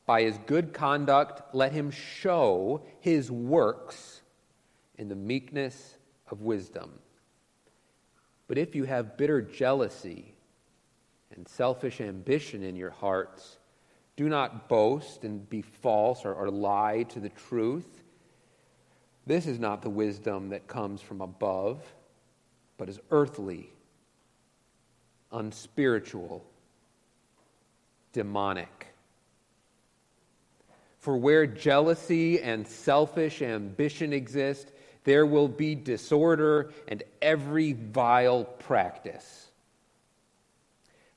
By 0.06 0.24
his 0.24 0.38
good 0.46 0.74
conduct, 0.74 1.56
let 1.56 1.72
him 1.72 1.92
show 1.92 2.84
his 3.00 3.32
works 3.32 4.22
in 4.98 5.08
the 5.08 5.16
meekness 5.16 5.96
of 6.30 6.42
wisdom. 6.42 6.92
But 8.48 8.58
if 8.58 8.76
you 8.76 8.84
have 8.84 9.18
bitter 9.18 9.42
jealousy 9.42 10.36
and 11.34 11.48
selfish 11.48 12.02
ambition 12.02 12.64
in 12.64 12.76
your 12.76 12.90
hearts, 12.90 13.58
do 14.16 14.30
not 14.30 14.68
boast 14.70 15.24
and 15.24 15.50
be 15.50 15.62
false 15.62 16.26
or, 16.26 16.34
or 16.34 16.50
lie 16.50 17.04
to 17.10 17.20
the 17.20 17.30
truth. 17.30 18.03
This 19.26 19.48
is 19.48 19.60
not 19.60 19.82
the 19.82 19.90
wisdom 19.90 20.50
that 20.50 20.68
comes 20.68 21.02
from 21.02 21.22
above, 21.22 21.82
but 22.78 22.90
is 22.90 23.00
earthly, 23.10 23.70
unspiritual, 25.32 26.46
demonic. 28.12 28.88
For 31.00 31.18
where 31.18 31.46
jealousy 31.46 32.42
and 32.42 32.68
selfish 32.68 33.42
ambition 33.42 34.14
exist, 34.14 34.72
there 35.04 35.26
will 35.26 35.48
be 35.50 35.76
disorder 35.76 36.72
and 36.88 37.04
every 37.22 37.74
vile 37.74 38.46
practice. 38.46 39.50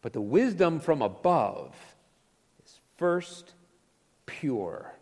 But 0.02 0.12
the 0.12 0.20
wisdom 0.20 0.80
from 0.80 1.02
above 1.02 1.75
is 2.64 2.80
first 2.96 3.54
pure, 4.26 4.92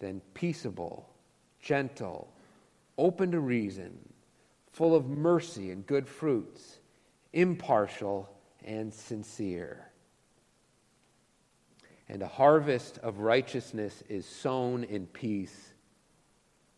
then 0.00 0.20
peaceable, 0.34 1.07
gentle, 1.68 2.32
open 2.96 3.32
to 3.32 3.40
reason, 3.40 3.98
full 4.72 4.94
of 4.94 5.06
mercy 5.08 5.70
and 5.70 5.86
good 5.86 6.08
fruits, 6.08 6.78
impartial 7.32 8.28
and 8.64 8.92
sincere 8.92 9.88
and 12.08 12.22
a 12.22 12.26
harvest 12.26 12.98
of 12.98 13.18
righteousness 13.18 14.02
is 14.08 14.24
sown 14.24 14.84
in 14.84 15.06
peace 15.06 15.72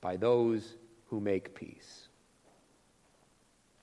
by 0.01 0.17
those 0.17 0.75
who 1.07 1.21
make 1.21 1.55
peace. 1.55 2.09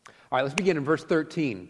All 0.08 0.38
right, 0.38 0.42
let's 0.42 0.56
begin 0.56 0.78
in 0.78 0.84
verse 0.84 1.04
13 1.06 1.70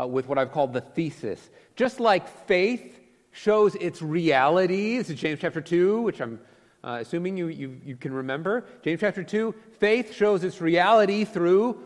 uh, 0.00 0.06
with 0.06 0.28
what 0.28 0.38
I've 0.38 0.52
called 0.52 0.72
the 0.72 0.80
thesis. 0.80 1.50
Just 1.74 1.98
like 1.98 2.28
faith 2.46 3.00
shows 3.32 3.74
its 3.76 4.00
reality, 4.02 4.98
this 4.98 5.10
is 5.10 5.18
James 5.18 5.40
chapter 5.40 5.60
2, 5.60 6.02
which 6.02 6.20
I'm 6.20 6.38
uh, 6.84 6.98
assuming 7.00 7.36
you, 7.36 7.48
you, 7.48 7.80
you 7.84 7.96
can 7.96 8.12
remember. 8.12 8.64
James 8.82 9.00
chapter 9.00 9.22
2, 9.22 9.54
faith 9.78 10.14
shows 10.14 10.44
its 10.44 10.60
reality 10.60 11.24
through 11.24 11.80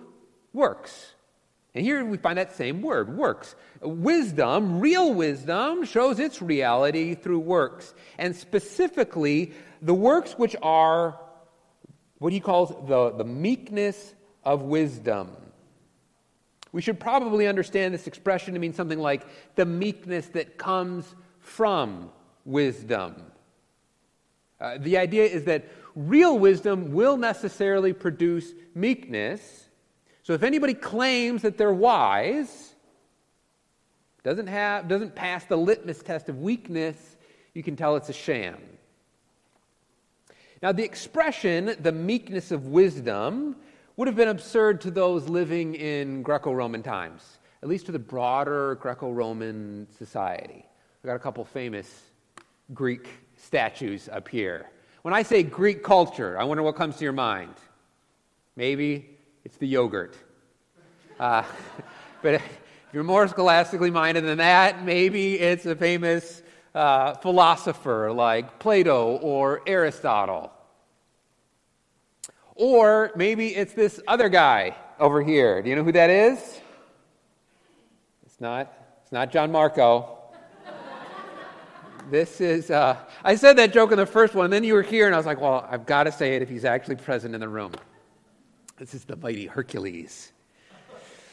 works. 0.53 1.15
And 1.75 1.85
here 1.85 2.05
we 2.05 2.19
find 2.19 2.37
that 2.37 2.55
same 2.55 2.83
word, 2.83 3.17
works. 3.17 3.55
Wisdom, 3.81 4.81
real 4.81 5.15
wisdom, 5.15 5.85
shows 5.85 6.19
its 6.19 6.43
reality 6.43 7.15
through 7.15 7.41
works. 7.41 7.95
And 8.19 8.37
specifically, 8.37 9.53
the 9.81 9.95
works 9.95 10.33
which 10.33 10.55
are 10.63 11.19
what 12.19 12.33
he 12.33 12.41
calls 12.41 12.69
the, 12.87 13.11
the 13.11 13.25
meekness 13.25 14.15
of 14.45 14.63
wisdom. 14.63 15.31
We 16.73 16.83
should 16.83 17.01
probably 17.01 17.47
understand 17.47 17.93
this 17.93 18.07
expression 18.07 18.55
to 18.55 18.61
mean 18.61 18.75
something 18.75 18.99
like 18.99 19.27
the 19.57 19.67
meekness 19.67 20.29
that 20.29 20.57
comes 20.57 21.15
from 21.41 22.11
wisdom. 22.45 23.32
Uh, 24.63 24.79
the 24.79 24.97
idea 24.97 25.25
is 25.25 25.45
that 25.45 25.69
real 25.95 26.39
wisdom 26.39 26.93
will 26.93 27.19
necessarily 27.19 27.93
produce 27.93 28.55
meekness 28.75 29.63
so 30.23 30.35
if 30.35 30.45
anybody 30.45 30.75
claims 30.75 31.43
that 31.43 31.59
they're 31.59 31.73
wise, 31.73 32.75
doesn't, 34.23 34.47
have, 34.47 34.87
doesn't 34.87 35.17
pass 35.17 35.45
the 35.45 35.57
litmus 35.57 36.01
test 36.01 36.29
of 36.29 36.39
weakness, 36.39 36.97
you 37.55 37.63
can 37.63 37.75
tell 37.75 37.97
it's 37.97 38.09
a 38.09 38.13
sham. 38.13 38.57
Now, 40.63 40.71
the 40.71 40.85
expression, 40.85 41.75
the 41.81 41.91
meekness 41.91 42.53
of 42.53 42.69
wisdom, 42.69 43.57
would 43.97 44.07
have 44.07 44.17
been 44.17 44.29
absurd 44.29 44.81
to 44.83 44.93
those 44.93 45.29
living 45.29 45.75
in 45.75 46.23
Greco 46.23 46.53
Roman 46.53 46.85
times, 46.85 47.39
at 47.61 47.69
least 47.69 47.87
to 47.87 47.93
the 47.93 47.99
broader 47.99 48.77
Greco 48.77 49.11
Roman 49.11 49.89
society. 49.99 50.65
I've 51.03 51.07
got 51.07 51.17
a 51.17 51.19
couple 51.19 51.45
famous 51.45 52.03
Greek 52.73 53.09
statues 53.43 54.09
up 54.09 54.29
here. 54.29 54.71
When 55.03 55.13
I 55.13 55.23
say 55.25 55.43
Greek 55.43 55.83
culture, 55.83 56.39
I 56.39 56.45
wonder 56.45 56.63
what 56.63 56.77
comes 56.77 56.97
to 56.97 57.05
your 57.05 57.13
mind. 57.13 57.55
Maybe 58.55 59.11
it's 59.45 59.57
the 59.57 59.67
yogurt. 59.67 60.17
Uh, 61.19 61.43
but 62.23 62.35
if 62.35 62.61
you're 62.93 63.03
more 63.03 63.27
scholastically 63.27 63.91
minded 63.91 64.25
than 64.25 64.39
that, 64.39 64.85
maybe 64.85 65.39
it's 65.39 65.67
a 65.67 65.75
famous 65.75 66.43
uh, 66.75 67.15
philosopher 67.15 68.13
like 68.13 68.59
Plato 68.59 69.17
or 69.17 69.63
Aristotle. 69.67 70.53
Or 72.55 73.11
maybe 73.17 73.49
it's 73.49 73.73
this 73.73 74.01
other 74.07 74.29
guy 74.29 74.77
over 75.01 75.21
here. 75.21 75.63
Do 75.63 75.69
you 75.69 75.77
know 75.77 75.85
who 75.85 75.93
that 75.93 76.11
is? 76.11 76.39
It's 78.25 78.41
not, 78.41 78.73
it's 79.03 79.13
not 79.13 79.33
John 79.33 79.51
Marco. 79.51 80.22
This 82.13 82.43
is, 82.43 82.71
uh, 82.71 82.99
I 83.25 83.37
said 83.37 83.57
that 83.57 83.73
joke 83.73 83.91
in 83.91 83.97
the 83.97 84.05
first 84.05 84.35
one, 84.35 84.45
and 84.45 84.53
then 84.53 84.65
you 84.65 84.75
were 84.75 84.83
here, 84.83 85.07
and 85.07 85.15
I 85.15 85.17
was 85.17 85.25
like, 85.25 85.41
well, 85.41 85.67
I've 85.71 85.87
got 85.87 86.05
to 86.05 86.13
say 86.13 86.37
it 86.37 86.43
if 86.43 86.51
he's 86.51 86.67
actually 86.67 86.97
present 86.97 87.35
in 87.35 87.41
the 87.41 87.49
room. 87.49 87.73
This 88.77 88.93
is 88.93 89.07
the 89.07 89.17
mighty 89.17 89.47
Hercules. 89.47 90.31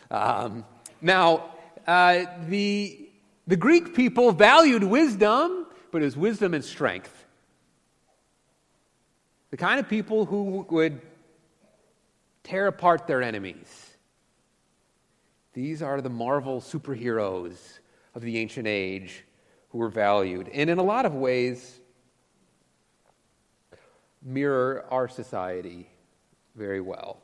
Um, 0.09 0.63
now, 1.01 1.53
uh, 1.86 2.24
the, 2.48 3.09
the 3.45 3.57
Greek 3.57 3.93
people 3.93 4.31
valued 4.31 4.86
wisdom, 4.86 5.67
but 5.91 6.01
it 6.01 6.05
was 6.05 6.15
wisdom 6.15 6.53
and 6.53 6.63
strength. 6.63 7.25
The 9.51 9.57
kind 9.57 9.81
of 9.81 9.89
people 9.89 10.24
who 10.24 10.65
would 10.69 11.01
tear 12.43 12.67
apart 12.67 13.05
their 13.05 13.21
enemies. 13.21 13.98
These 15.51 15.81
are 15.81 16.00
the 16.00 16.09
Marvel 16.09 16.62
superheroes 16.62 17.79
of 18.15 18.21
the 18.21 18.38
ancient 18.38 18.65
age 18.65 19.25
who 19.69 19.77
were 19.77 19.89
valued. 19.89 20.49
And 20.49 20.69
in 20.69 20.77
a 20.77 20.83
lot 20.83 21.05
of 21.05 21.13
ways, 21.13 21.79
mirror 24.21 24.85
our 24.89 25.07
society 25.07 25.89
very 26.55 26.81
well. 26.81 27.21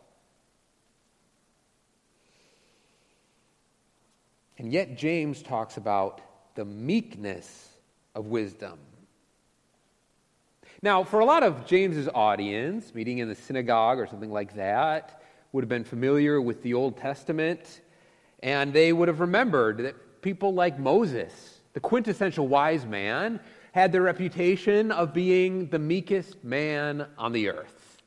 And 4.57 4.71
yet, 4.71 4.97
James 4.97 5.41
talks 5.41 5.75
about 5.75 6.21
the 6.55 6.63
meekness 6.63 7.69
of 8.13 8.27
wisdom. 8.27 8.79
Now, 10.81 11.03
for 11.03 11.19
a 11.19 11.25
lot 11.25 11.43
of 11.43 11.65
James's 11.65 12.07
audience, 12.13 12.93
meeting 12.93 13.17
in 13.17 13.27
the 13.27 13.35
synagogue 13.35 13.99
or 13.99 14.07
something 14.07 14.31
like 14.31 14.55
that, 14.55 15.21
would 15.51 15.63
have 15.63 15.69
been 15.69 15.83
familiar 15.83 16.41
with 16.41 16.61
the 16.63 16.73
Old 16.73 16.97
Testament, 16.97 17.81
and 18.41 18.71
they 18.71 18.93
would 18.93 19.07
have 19.07 19.19
remembered 19.19 19.79
that 19.79 20.21
people 20.21 20.53
like 20.53 20.79
Moses, 20.79 21.54
the 21.75 21.81
quintessential 21.81 22.47
wise 22.47 22.85
man, 22.85 23.39
had 23.73 23.91
the 23.91 23.99
reputation 23.99 24.91
of 24.91 25.13
being 25.13 25.67
the 25.67 25.77
meekest 25.77 26.41
man 26.41 27.05
on 27.17 27.33
the 27.33 27.49
earth. 27.49 28.01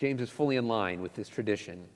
James 0.00 0.22
is 0.22 0.30
fully 0.30 0.56
in 0.56 0.66
line 0.66 1.02
with 1.02 1.12
this 1.12 1.28
tradition. 1.28 1.86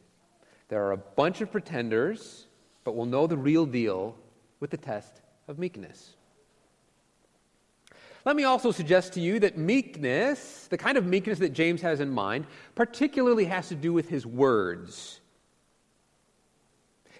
There 0.69 0.85
are 0.85 0.93
a 0.93 0.99
bunch 0.99 1.41
of 1.41 1.51
pretenders, 1.51 2.47
but 2.85 2.95
we'll 2.95 3.07
know 3.07 3.27
the 3.27 3.37
real 3.37 3.65
deal 3.65 4.15
with 4.61 4.69
the 4.69 4.77
test 4.77 5.23
of 5.49 5.59
meekness. 5.59 6.15
Let 8.27 8.37
me 8.37 8.45
also 8.45 8.73
suggest 8.73 9.15
to 9.15 9.21
you 9.21 9.41
that 9.41 9.57
meekness, 9.57 10.67
the 10.69 10.77
kind 10.77 10.99
of 10.99 11.07
meekness 11.07 11.39
that 11.39 11.55
James 11.55 11.81
has 11.81 12.01
in 12.01 12.11
mind, 12.11 12.47
particularly 12.75 13.47
has 13.47 13.69
to 13.69 13.75
do 13.75 13.95
with 13.95 14.11
his 14.11 14.27
words. 14.27 15.21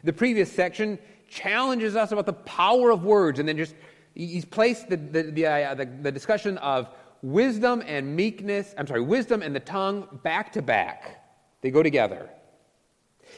The 0.05 0.13
previous 0.13 0.53
section 0.53 0.99
challenges 1.33 1.97
us 1.97 2.13
about 2.13 2.27
the 2.27 2.33
power 2.33 2.91
of 2.91 3.05
words, 3.05 3.39
and 3.39 3.49
then 3.49 3.57
just 3.57 3.75
he's 4.15 4.45
placed 4.45 4.89
the, 4.89 4.97
the, 4.97 5.23
the, 5.23 5.47
uh, 5.47 5.75
the, 5.75 5.87
the 5.87 6.13
discussion 6.13 6.59
of 6.59 6.91
wisdom 7.23 7.83
and 7.87 8.15
meekness, 8.15 8.75
I'm 8.77 8.87
sorry, 8.87 9.01
wisdom 9.01 9.43
and 9.43 9.55
the 9.55 9.61
tongue 9.61 10.21
back 10.23 10.53
to 10.53 10.63
back. 10.63 11.25
They 11.63 11.71
go 11.71 11.83
together. 11.83 12.29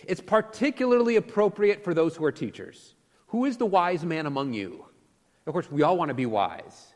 It's 0.09 0.21
particularly 0.21 1.17
appropriate 1.17 1.85
for 1.85 1.95
those 1.95 2.17
who 2.17 2.25
are 2.25 2.33
teachers. 2.33 2.95
Who 3.29 3.45
is 3.45 3.57
the 3.57 3.67
wise 3.67 4.05
man 4.05 4.27
among 4.27 4.53
you? 4.53 4.87
Of 5.47 5.53
course, 5.53 5.71
we 5.71 5.83
all 5.83 5.97
want 5.97 6.09
to 6.09 6.15
be 6.15 6.27
wise. 6.27 6.95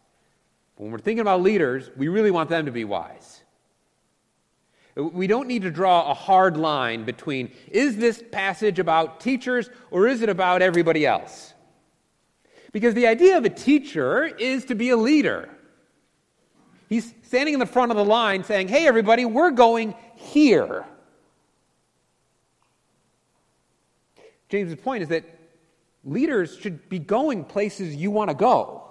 When 0.77 0.91
we're 0.91 0.99
thinking 0.99 1.21
about 1.21 1.43
leaders, 1.43 1.91
we 1.97 2.09
really 2.09 2.31
want 2.31 2.49
them 2.49 2.67
to 2.67 2.73
be 2.73 2.85
wise. 2.85 3.43
We 4.99 5.29
don't 5.29 5.47
need 5.47 5.63
to 5.63 5.71
draw 5.71 6.11
a 6.11 6.15
hard 6.15 6.57
line 6.57 7.05
between 7.05 7.53
is 7.71 7.97
this 7.97 8.21
passage 8.33 8.81
about 8.81 9.21
teachers 9.21 9.71
or 9.93 10.09
is 10.09 10.23
it 10.23 10.29
about 10.29 10.61
everybody 10.61 11.07
else? 11.07 11.55
Because 12.73 12.95
the 12.95 13.07
idea 13.07 13.39
of 13.39 13.45
a 13.45 13.51
teacher 13.51 14.25
is 14.27 14.65
to 14.65 14.75
be 14.75 14.91
a 14.91 14.97
leader. 14.97 15.49
He's 16.89 17.15
standing 17.23 17.55
in 17.55 17.61
the 17.61 17.67
front 17.67 17.93
of 17.93 17.97
the 17.97 18.05
line 18.05 18.43
saying, 18.43 18.67
Hey, 18.67 18.89
everybody, 18.89 19.25
we're 19.25 19.53
going 19.53 19.95
here. 20.17 20.85
James's 24.49 24.81
point 24.81 25.05
is 25.05 25.11
that 25.11 25.25
leaders 26.05 26.57
should 26.57 26.89
be 26.89 26.99
going 26.99 27.45
places 27.45 27.95
you 27.95 28.11
want 28.11 28.31
to 28.31 28.35
go. 28.35 28.83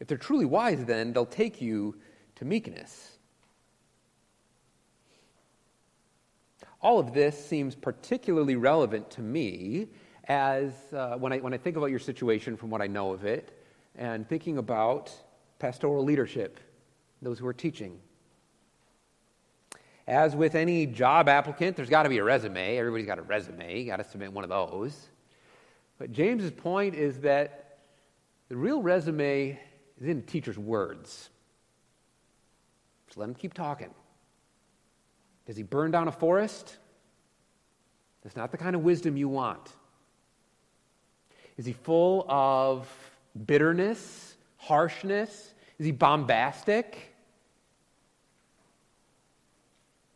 If 0.00 0.08
they're 0.08 0.18
truly 0.18 0.46
wise, 0.46 0.84
then 0.84 1.12
they'll 1.12 1.26
take 1.26 1.60
you 1.60 1.94
to 2.40 2.46
meekness. 2.46 3.18
All 6.80 6.98
of 6.98 7.12
this 7.12 7.42
seems 7.42 7.74
particularly 7.74 8.56
relevant 8.56 9.10
to 9.12 9.20
me 9.20 9.88
as 10.24 10.72
uh, 10.94 11.16
when, 11.16 11.34
I, 11.34 11.38
when 11.38 11.52
I 11.52 11.58
think 11.58 11.76
about 11.76 11.90
your 11.90 11.98
situation 11.98 12.56
from 12.56 12.70
what 12.70 12.80
I 12.80 12.86
know 12.86 13.12
of 13.12 13.26
it 13.26 13.62
and 13.94 14.26
thinking 14.26 14.56
about 14.56 15.12
pastoral 15.58 16.02
leadership, 16.02 16.60
those 17.20 17.38
who 17.38 17.46
are 17.46 17.52
teaching. 17.52 18.00
As 20.06 20.34
with 20.34 20.54
any 20.54 20.86
job 20.86 21.28
applicant, 21.28 21.76
there's 21.76 21.90
got 21.90 22.04
to 22.04 22.08
be 22.08 22.18
a 22.18 22.24
resume. 22.24 22.78
Everybody's 22.78 23.06
got 23.06 23.18
a 23.18 23.22
resume. 23.22 23.84
Got 23.84 23.96
to 23.96 24.04
submit 24.04 24.32
one 24.32 24.44
of 24.44 24.50
those. 24.50 25.10
But 25.98 26.10
James's 26.10 26.52
point 26.52 26.94
is 26.94 27.20
that 27.20 27.80
the 28.48 28.56
real 28.56 28.80
resume 28.80 29.60
is 30.00 30.08
in 30.08 30.18
a 30.18 30.22
teacher's 30.22 30.58
words. 30.58 31.29
Just 33.10 33.18
let 33.18 33.28
him 33.28 33.34
keep 33.34 33.54
talking. 33.54 33.90
Does 35.44 35.56
he 35.56 35.64
burn 35.64 35.90
down 35.90 36.06
a 36.06 36.12
forest? 36.12 36.76
That's 38.22 38.36
not 38.36 38.52
the 38.52 38.56
kind 38.56 38.76
of 38.76 38.84
wisdom 38.84 39.16
you 39.16 39.28
want. 39.28 39.68
Is 41.56 41.66
he 41.66 41.72
full 41.72 42.24
of 42.28 42.88
bitterness, 43.46 44.36
harshness? 44.58 45.54
Is 45.80 45.86
he 45.86 45.90
bombastic? 45.90 47.12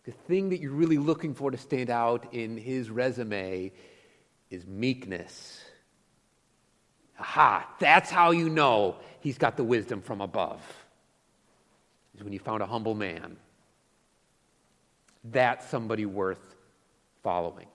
The 0.04 0.12
thing 0.12 0.50
that 0.50 0.60
you're 0.60 0.70
really 0.70 0.98
looking 0.98 1.34
for 1.34 1.50
to 1.50 1.58
stand 1.58 1.90
out 1.90 2.32
in 2.32 2.56
his 2.56 2.90
resume 2.90 3.72
is 4.50 4.66
meekness. 4.68 5.64
Aha, 7.18 7.68
that's 7.80 8.10
how 8.10 8.30
you 8.30 8.48
know 8.48 8.98
he's 9.18 9.36
got 9.36 9.56
the 9.56 9.64
wisdom 9.64 10.00
from 10.00 10.20
above 10.20 10.83
is 12.16 12.22
when 12.22 12.32
you 12.32 12.38
found 12.38 12.62
a 12.62 12.66
humble 12.66 12.94
man. 12.94 13.36
That's 15.24 15.66
somebody 15.68 16.06
worth 16.06 16.54
following. 17.22 17.66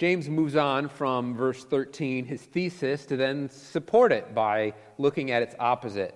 James 0.00 0.30
moves 0.30 0.56
on 0.56 0.88
from 0.88 1.36
verse 1.36 1.62
13, 1.64 2.24
his 2.24 2.40
thesis, 2.40 3.04
to 3.04 3.18
then 3.18 3.50
support 3.50 4.12
it 4.12 4.34
by 4.34 4.72
looking 4.96 5.30
at 5.30 5.42
its 5.42 5.54
opposite. 5.58 6.14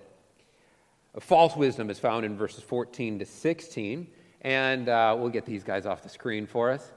A 1.13 1.21
false 1.21 1.55
wisdom 1.55 1.91
is 1.91 1.99
found 1.99 2.25
in 2.25 2.35
verses 2.35 2.63
14 2.63 3.19
to 3.19 3.25
16, 3.25 4.07
and 4.41 4.89
uh, 4.89 5.15
we'll 5.15 5.29
get 5.29 5.45
these 5.45 5.63
guys 5.63 5.85
off 5.85 6.01
the 6.01 6.09
screen 6.09 6.47
for 6.47 6.71
us. 6.71 6.91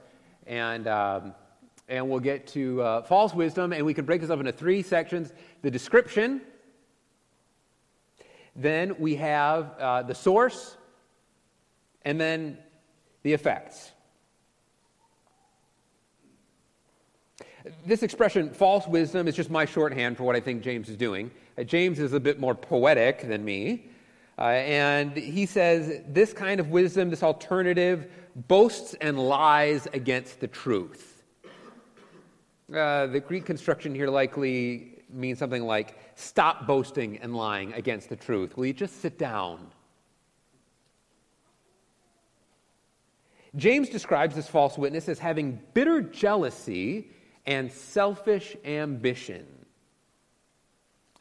And, 0.47 0.87
um, 0.87 1.35
and 1.87 2.09
we'll 2.09 2.19
get 2.19 2.47
to 2.47 2.81
uh, 2.81 3.01
false 3.03 3.35
wisdom, 3.35 3.71
and 3.71 3.85
we 3.85 3.93
can 3.93 4.05
break 4.05 4.21
this 4.21 4.31
up 4.31 4.39
into 4.39 4.51
three 4.51 4.81
sections 4.81 5.31
the 5.61 5.69
description, 5.69 6.41
then 8.59 8.95
we 8.99 9.15
have 9.15 9.73
uh, 9.79 10.03
the 10.03 10.13
source, 10.13 10.75
and 12.03 12.19
then 12.19 12.57
the 13.23 13.31
effects. 13.31 13.91
This 17.85 18.03
expression, 18.03 18.51
false 18.51 18.85
wisdom, 18.85 19.27
is 19.27 19.35
just 19.35 19.49
my 19.49 19.65
shorthand 19.65 20.17
for 20.17 20.23
what 20.23 20.35
I 20.35 20.41
think 20.41 20.61
James 20.61 20.89
is 20.89 20.97
doing. 20.97 21.31
Uh, 21.57 21.63
James 21.63 21.99
is 21.99 22.13
a 22.13 22.19
bit 22.19 22.39
more 22.39 22.53
poetic 22.55 23.27
than 23.27 23.45
me. 23.45 23.85
Uh, 24.37 24.43
and 24.43 25.15
he 25.15 25.45
says 25.45 26.01
this 26.07 26.33
kind 26.33 26.59
of 26.59 26.69
wisdom, 26.69 27.09
this 27.09 27.23
alternative, 27.23 28.11
boasts 28.47 28.93
and 29.01 29.19
lies 29.19 29.87
against 29.93 30.39
the 30.39 30.47
truth. 30.47 31.23
Uh, 32.73 33.07
the 33.07 33.19
Greek 33.19 33.45
construction 33.45 33.95
here 33.95 34.09
likely 34.09 34.99
means 35.11 35.39
something 35.39 35.63
like 35.63 36.08
stop 36.19 36.67
boasting 36.67 37.17
and 37.17 37.35
lying 37.35 37.73
against 37.73 38.09
the 38.09 38.15
truth. 38.15 38.57
Will 38.57 38.65
you 38.65 38.73
just 38.73 39.01
sit 39.01 39.17
down? 39.17 39.59
James 43.55 43.89
describes 43.89 44.35
this 44.35 44.47
false 44.47 44.77
witness 44.77 45.09
as 45.09 45.17
having 45.17 45.59
bitter 45.73 46.01
jealousy 46.01 47.09
and 47.45 47.71
selfish 47.71 48.55
ambition. 48.63 49.45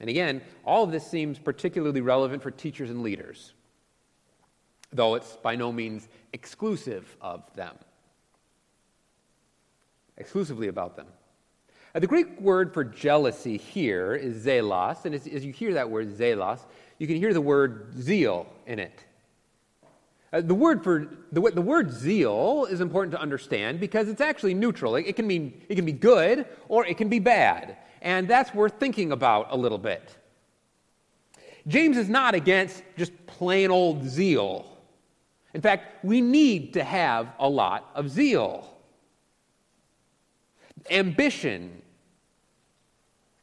And 0.00 0.10
again, 0.10 0.42
all 0.64 0.84
of 0.84 0.92
this 0.92 1.06
seems 1.06 1.38
particularly 1.38 2.00
relevant 2.00 2.42
for 2.42 2.50
teachers 2.50 2.90
and 2.90 3.02
leaders, 3.02 3.52
though 4.92 5.14
it's 5.14 5.36
by 5.36 5.56
no 5.56 5.72
means 5.72 6.08
exclusive 6.32 7.16
of 7.20 7.52
them. 7.54 7.76
Exclusively 10.16 10.68
about 10.68 10.96
them. 10.96 11.06
Uh, 11.98 12.00
the 12.00 12.06
Greek 12.06 12.40
word 12.40 12.72
for 12.72 12.84
jealousy 12.84 13.56
here 13.56 14.14
is 14.14 14.46
zelos, 14.46 15.04
and 15.04 15.16
as, 15.16 15.26
as, 15.26 15.44
you 15.44 15.52
hear 15.52 15.74
that 15.74 15.90
word 15.90 16.16
zelos, 16.16 16.60
you 16.98 17.08
can 17.08 17.16
hear 17.16 17.34
the 17.34 17.40
word 17.40 17.92
zeal 18.00 18.46
in 18.68 18.78
it. 18.78 19.04
Uh, 20.32 20.40
the 20.40 20.54
word 20.54 20.84
for 20.84 21.08
the, 21.32 21.40
the 21.40 21.60
word 21.60 21.90
zeal 21.90 22.68
is 22.70 22.80
important 22.80 23.10
to 23.10 23.20
understand 23.20 23.80
because 23.80 24.08
it's 24.08 24.20
actually 24.20 24.54
neutral. 24.54 24.94
It, 24.94 25.08
it, 25.08 25.16
can 25.16 25.26
mean 25.26 25.60
it 25.68 25.74
can 25.74 25.84
be 25.84 25.90
good 25.90 26.46
or 26.68 26.86
it 26.86 26.96
can 26.96 27.08
be 27.08 27.18
bad, 27.18 27.76
and 28.00 28.28
that's 28.28 28.54
worth 28.54 28.74
thinking 28.78 29.10
about 29.10 29.48
a 29.50 29.56
little 29.56 29.76
bit. 29.76 30.16
James 31.66 31.96
is 31.96 32.08
not 32.08 32.32
against 32.32 32.84
just 32.96 33.10
plain 33.26 33.72
old 33.72 34.04
zeal. 34.04 34.78
In 35.52 35.60
fact, 35.60 36.04
we 36.04 36.20
need 36.20 36.74
to 36.74 36.84
have 36.84 37.32
a 37.40 37.48
lot 37.48 37.90
of 37.96 38.08
zeal. 38.08 38.72
Ambition, 40.92 41.82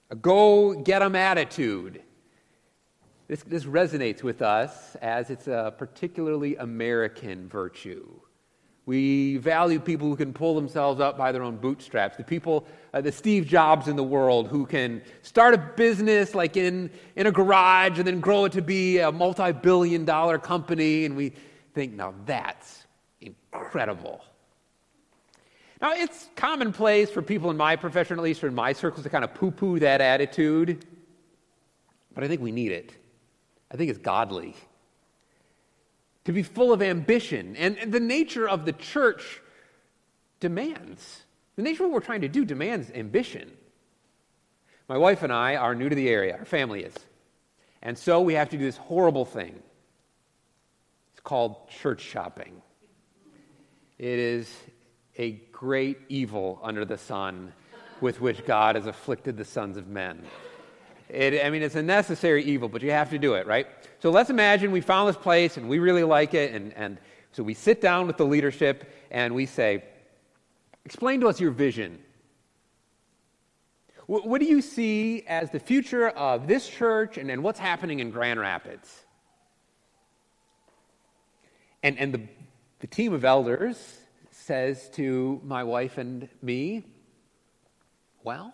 a 0.10 0.16
go 0.16 0.74
get 0.74 1.02
'em 1.02 1.16
attitude, 1.16 2.02
this, 3.28 3.42
this 3.44 3.66
resonates 3.66 4.22
with 4.22 4.42
us 4.42 4.96
as 4.98 5.30
it's 5.30 5.48
a 5.48 5.74
particularly 5.78 6.56
American 6.58 7.50
virtue. 7.50 8.08
We 8.86 9.38
value 9.38 9.80
people 9.80 10.08
who 10.08 10.16
can 10.16 10.32
pull 10.32 10.54
themselves 10.54 11.02
up 11.02 11.18
by 11.18 11.32
their 11.32 11.42
own 11.42 11.58
bootstraps. 11.58 12.18
The 12.18 12.24
people, 12.24 12.68
uh, 12.94 13.02
the 13.02 13.12
Steve 13.12 13.48
Jobs 13.48 13.88
in 13.88 13.96
the 13.96 14.04
world, 14.04 14.48
who 14.48 14.68
can 14.68 15.02
start 15.24 15.56
a 15.56 15.58
business 15.58 16.36
like 16.36 16.56
in, 16.56 16.92
in 17.16 17.26
a 17.26 17.32
garage 17.32 17.98
and 17.98 18.06
then 18.08 18.20
grow 18.20 18.46
it 18.46 18.52
to 18.52 18.62
be 18.62 19.00
a 19.00 19.12
multi 19.12 19.52
billion 19.52 20.06
dollar 20.06 20.38
company. 20.38 21.06
And 21.06 21.16
we 21.16 21.34
think, 21.74 21.94
now 21.94 22.14
that's 22.28 22.86
incredible. 23.22 24.24
Now, 25.82 25.94
it's 25.94 26.30
commonplace 26.36 27.10
for 27.10 27.22
people 27.22 27.52
in 27.52 27.58
my 27.58 27.76
profession, 27.76 28.18
at 28.18 28.24
least 28.24 28.44
or 28.44 28.48
in 28.48 28.56
my 28.56 28.74
circles, 28.74 29.04
to 29.04 29.10
kind 29.10 29.24
of 29.24 29.34
poo 29.34 29.52
poo 29.52 29.80
that 29.80 30.02
attitude. 30.02 30.86
But 32.14 32.24
I 32.24 32.28
think 32.28 32.42
we 32.42 32.52
need 32.52 32.72
it. 32.72 32.94
I 33.72 33.78
think 33.78 33.90
it's 33.90 34.00
godly. 34.00 34.56
To 36.26 36.32
be 36.32 36.44
full 36.44 36.72
of 36.72 36.82
ambition. 36.82 37.56
And, 37.58 37.78
and 37.78 37.92
the 37.92 38.00
nature 38.00 38.48
of 38.48 38.66
the 38.66 38.72
church 38.72 39.42
demands, 40.40 41.24
the 41.56 41.62
nature 41.62 41.84
of 41.84 41.90
what 41.90 41.96
we're 41.96 42.06
trying 42.06 42.22
to 42.22 42.30
do 42.30 42.46
demands 42.46 42.90
ambition. 42.92 43.52
My 44.88 44.98
wife 44.98 45.24
and 45.24 45.34
I 45.34 45.56
are 45.56 45.76
new 45.76 45.90
to 45.90 45.96
the 45.96 46.10
area, 46.10 46.38
our 46.38 46.46
family 46.46 46.84
is. 46.84 46.94
And 47.82 47.98
so 47.98 48.22
we 48.22 48.34
have 48.36 48.50
to 48.50 48.58
do 48.58 48.64
this 48.64 48.78
horrible 48.78 49.26
thing. 49.26 49.62
It's 51.12 51.22
called 51.22 51.70
church 51.70 52.02
shopping. 52.02 52.62
It 53.98 54.20
is 54.20 54.52
a 55.18 55.32
great 55.52 56.00
evil 56.10 56.60
under 56.64 56.86
the 56.86 56.98
sun 56.98 57.54
with 58.02 58.22
which 58.22 58.46
God 58.46 58.76
has 58.76 58.86
afflicted 58.86 59.38
the 59.38 59.46
sons 59.46 59.78
of 59.78 59.88
men. 59.88 60.22
It, 61.10 61.46
I 61.46 61.50
mean, 61.50 61.62
it's 61.62 61.76
a 61.76 61.84
necessary 61.84 62.44
evil, 62.44 62.68
but 62.68 62.82
you 62.82 62.92
have 62.92 63.10
to 63.12 63.18
do 63.18 63.36
it, 63.36 63.48
right? 63.48 63.68
So 64.00 64.10
let's 64.10 64.30
imagine 64.30 64.72
we 64.72 64.82
found 64.82 65.08
this 65.08 65.16
place 65.16 65.58
and 65.58 65.70
we 65.70 65.80
really 65.80 66.04
like 66.04 66.34
it, 66.34 66.54
and, 66.54 66.74
and 66.74 66.98
so 67.32 67.44
we 67.44 67.54
sit 67.54 67.82
down 67.82 68.08
with 68.08 68.18
the 68.18 68.26
leadership 68.26 68.92
and 69.12 69.34
we 69.34 69.46
say, 69.46 69.84
Explain 70.86 71.20
to 71.22 71.28
us 71.28 71.40
your 71.40 71.50
vision. 71.50 71.98
What, 74.06 74.28
what 74.28 74.40
do 74.40 74.46
you 74.46 74.62
see 74.62 75.24
as 75.28 75.50
the 75.50 75.60
future 75.60 76.10
of 76.10 76.48
this 76.48 76.70
church 76.70 77.18
and, 77.18 77.32
and 77.32 77.42
what's 77.42 77.58
happening 77.58 78.02
in 78.02 78.12
Grand 78.12 78.40
Rapids? 78.40 79.04
And, 81.82 81.98
and 81.98 82.14
the, 82.14 82.22
the 82.82 82.88
team 82.88 83.14
of 83.14 83.26
elders 83.26 83.95
says 84.46 84.90
to 84.92 85.42
my 85.44 85.64
wife 85.64 85.98
and 85.98 86.30
me, 86.44 86.84
Well, 88.24 88.54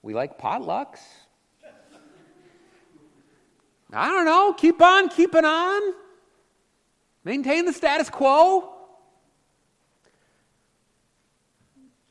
we 0.00 0.14
like 0.14 0.38
potlucks. 0.38 1.00
I 3.92 4.08
don't 4.08 4.24
know. 4.24 4.52
Keep 4.52 4.80
on 4.80 5.08
keeping 5.08 5.44
on. 5.44 5.94
Maintain 7.24 7.64
the 7.64 7.72
status 7.72 8.08
quo. 8.08 8.72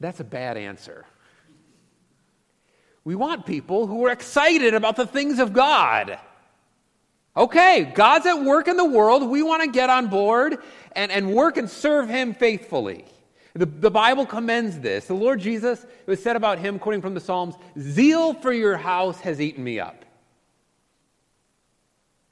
That's 0.02 0.20
a 0.20 0.26
bad 0.26 0.58
answer. 0.58 1.06
We 3.06 3.16
want 3.16 3.46
people 3.46 3.88
who 3.88 4.06
are 4.06 4.12
excited 4.12 4.74
about 4.74 4.98
the 4.98 5.08
things 5.08 5.40
of 5.40 5.54
God. 5.54 6.20
Okay, 7.40 7.90
God's 7.96 8.26
at 8.26 8.44
work 8.44 8.68
in 8.68 8.76
the 8.76 8.84
world. 8.84 9.28
We 9.30 9.42
want 9.42 9.64
to 9.64 9.70
get 9.70 9.90
on 9.90 10.08
board 10.08 10.58
and, 10.92 11.10
and 11.10 11.34
work 11.34 11.56
and 11.56 11.70
serve 11.70 12.10
Him 12.10 12.34
faithfully. 12.34 13.06
The, 13.54 13.66
the 13.66 13.90
Bible 13.90 14.26
commends 14.26 14.80
this. 14.80 15.06
The 15.06 15.14
Lord 15.14 15.40
Jesus, 15.40 15.84
it 15.84 16.08
was 16.08 16.22
said 16.22 16.36
about 16.36 16.60
him, 16.60 16.80
quoting 16.80 17.02
from 17.02 17.14
the 17.14 17.20
Psalms, 17.20 17.56
Zeal 17.80 18.34
for 18.34 18.54
your 18.54 18.78
house 18.78 19.20
has 19.22 19.42
eaten 19.42 19.64
me 19.64 19.80
up. 19.80 20.06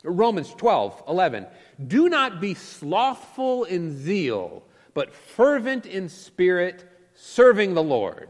Romans 0.03 0.53
12, 0.53 1.03
11. 1.07 1.47
Do 1.87 2.07
not 2.07 2.39
be 2.39 2.53
slothful 2.53 3.63
in 3.63 3.97
zeal, 3.97 4.63
but 4.93 5.13
fervent 5.13 5.85
in 5.85 6.07
spirit, 6.07 6.85
serving 7.15 7.73
the 7.73 7.83
Lord. 7.83 8.29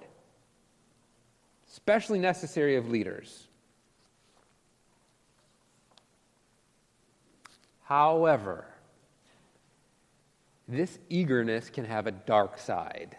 Especially 1.70 2.20
necessary 2.20 2.78
of 2.78 2.90
leaders. 2.90 3.47
However, 7.88 8.66
this 10.68 11.00
eagerness 11.08 11.70
can 11.70 11.86
have 11.86 12.06
a 12.06 12.12
dark 12.12 12.58
side. 12.58 13.16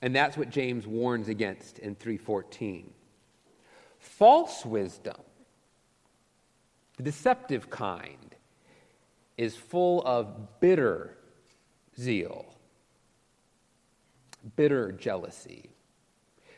And 0.00 0.16
that's 0.16 0.38
what 0.38 0.48
James 0.48 0.86
warns 0.86 1.28
against 1.28 1.78
in 1.78 1.94
314. 1.94 2.90
False 3.98 4.64
wisdom, 4.64 5.20
the 6.96 7.02
deceptive 7.02 7.68
kind, 7.68 8.34
is 9.36 9.56
full 9.56 10.02
of 10.06 10.60
bitter 10.60 11.18
zeal, 12.00 12.46
bitter 14.56 14.90
jealousy. 14.92 15.68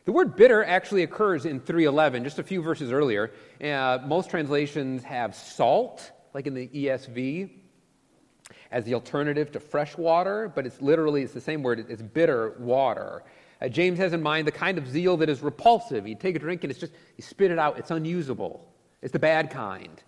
The 0.08 0.12
word 0.12 0.36
bitter 0.36 0.64
actually 0.64 1.02
occurs 1.02 1.44
in 1.44 1.60
311, 1.60 2.24
just 2.24 2.38
a 2.38 2.42
few 2.42 2.62
verses 2.62 2.92
earlier. 2.92 3.30
Uh, 3.62 3.98
most 4.06 4.30
translations 4.30 5.02
have 5.02 5.34
salt 5.34 6.12
like 6.32 6.46
in 6.46 6.54
the 6.54 6.66
ESV, 6.68 7.50
as 8.70 8.84
the 8.84 8.94
alternative 8.94 9.52
to 9.52 9.60
fresh 9.60 9.98
water, 9.98 10.50
but 10.54 10.64
it's 10.64 10.80
literally 10.80 11.24
it's 11.24 11.34
the 11.34 11.42
same 11.42 11.62
word. 11.62 11.84
It's 11.90 12.00
bitter 12.00 12.54
water. 12.58 13.22
Uh, 13.60 13.68
James 13.68 13.98
has 13.98 14.14
in 14.14 14.22
mind 14.22 14.46
the 14.46 14.50
kind 14.50 14.78
of 14.78 14.88
zeal 14.88 15.18
that 15.18 15.28
is 15.28 15.42
repulsive. 15.42 16.08
You 16.08 16.14
take 16.14 16.36
a 16.36 16.38
drink 16.38 16.64
and 16.64 16.70
it's 16.70 16.80
just 16.80 16.94
you 17.18 17.22
spit 17.22 17.50
it 17.50 17.58
out. 17.58 17.78
It's 17.78 17.90
unusable. 17.90 18.66
It's 19.02 19.12
the 19.12 19.18
bad 19.18 19.50
kind. 19.50 20.02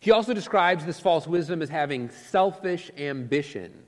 He 0.00 0.10
also 0.10 0.34
describes 0.34 0.84
this 0.84 0.98
false 0.98 1.28
wisdom 1.28 1.62
as 1.62 1.68
having 1.68 2.10
selfish 2.10 2.90
ambition. 2.98 3.84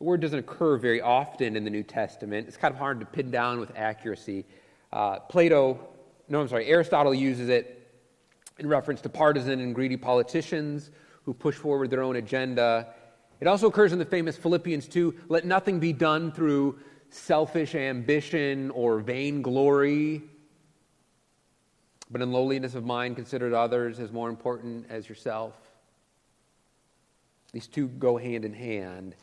The 0.00 0.04
word 0.04 0.22
doesn't 0.22 0.38
occur 0.38 0.78
very 0.78 1.02
often 1.02 1.56
in 1.56 1.62
the 1.62 1.68
New 1.68 1.82
Testament. 1.82 2.48
It's 2.48 2.56
kind 2.56 2.72
of 2.72 2.78
hard 2.78 3.00
to 3.00 3.06
pin 3.06 3.30
down 3.30 3.60
with 3.60 3.70
accuracy. 3.76 4.46
Uh, 4.90 5.18
Plato, 5.20 5.78
no, 6.26 6.40
I'm 6.40 6.48
sorry, 6.48 6.66
Aristotle 6.68 7.12
uses 7.12 7.50
it 7.50 7.86
in 8.58 8.66
reference 8.66 9.02
to 9.02 9.10
partisan 9.10 9.60
and 9.60 9.74
greedy 9.74 9.98
politicians 9.98 10.90
who 11.26 11.34
push 11.34 11.54
forward 11.54 11.90
their 11.90 12.02
own 12.02 12.16
agenda. 12.16 12.94
It 13.40 13.46
also 13.46 13.66
occurs 13.66 13.92
in 13.92 13.98
the 13.98 14.06
famous 14.06 14.38
Philippians 14.38 14.88
2 14.88 15.26
let 15.28 15.44
nothing 15.44 15.78
be 15.78 15.92
done 15.92 16.32
through 16.32 16.78
selfish 17.10 17.74
ambition 17.74 18.70
or 18.70 19.00
vainglory, 19.00 20.22
but 22.10 22.22
in 22.22 22.32
lowliness 22.32 22.74
of 22.74 22.86
mind, 22.86 23.16
consider 23.16 23.54
others 23.54 24.00
as 24.00 24.12
more 24.12 24.30
important 24.30 24.86
as 24.88 25.10
yourself. 25.10 25.56
These 27.52 27.66
two 27.66 27.88
go 27.88 28.16
hand 28.16 28.46
in 28.46 28.54
hand. 28.54 29.14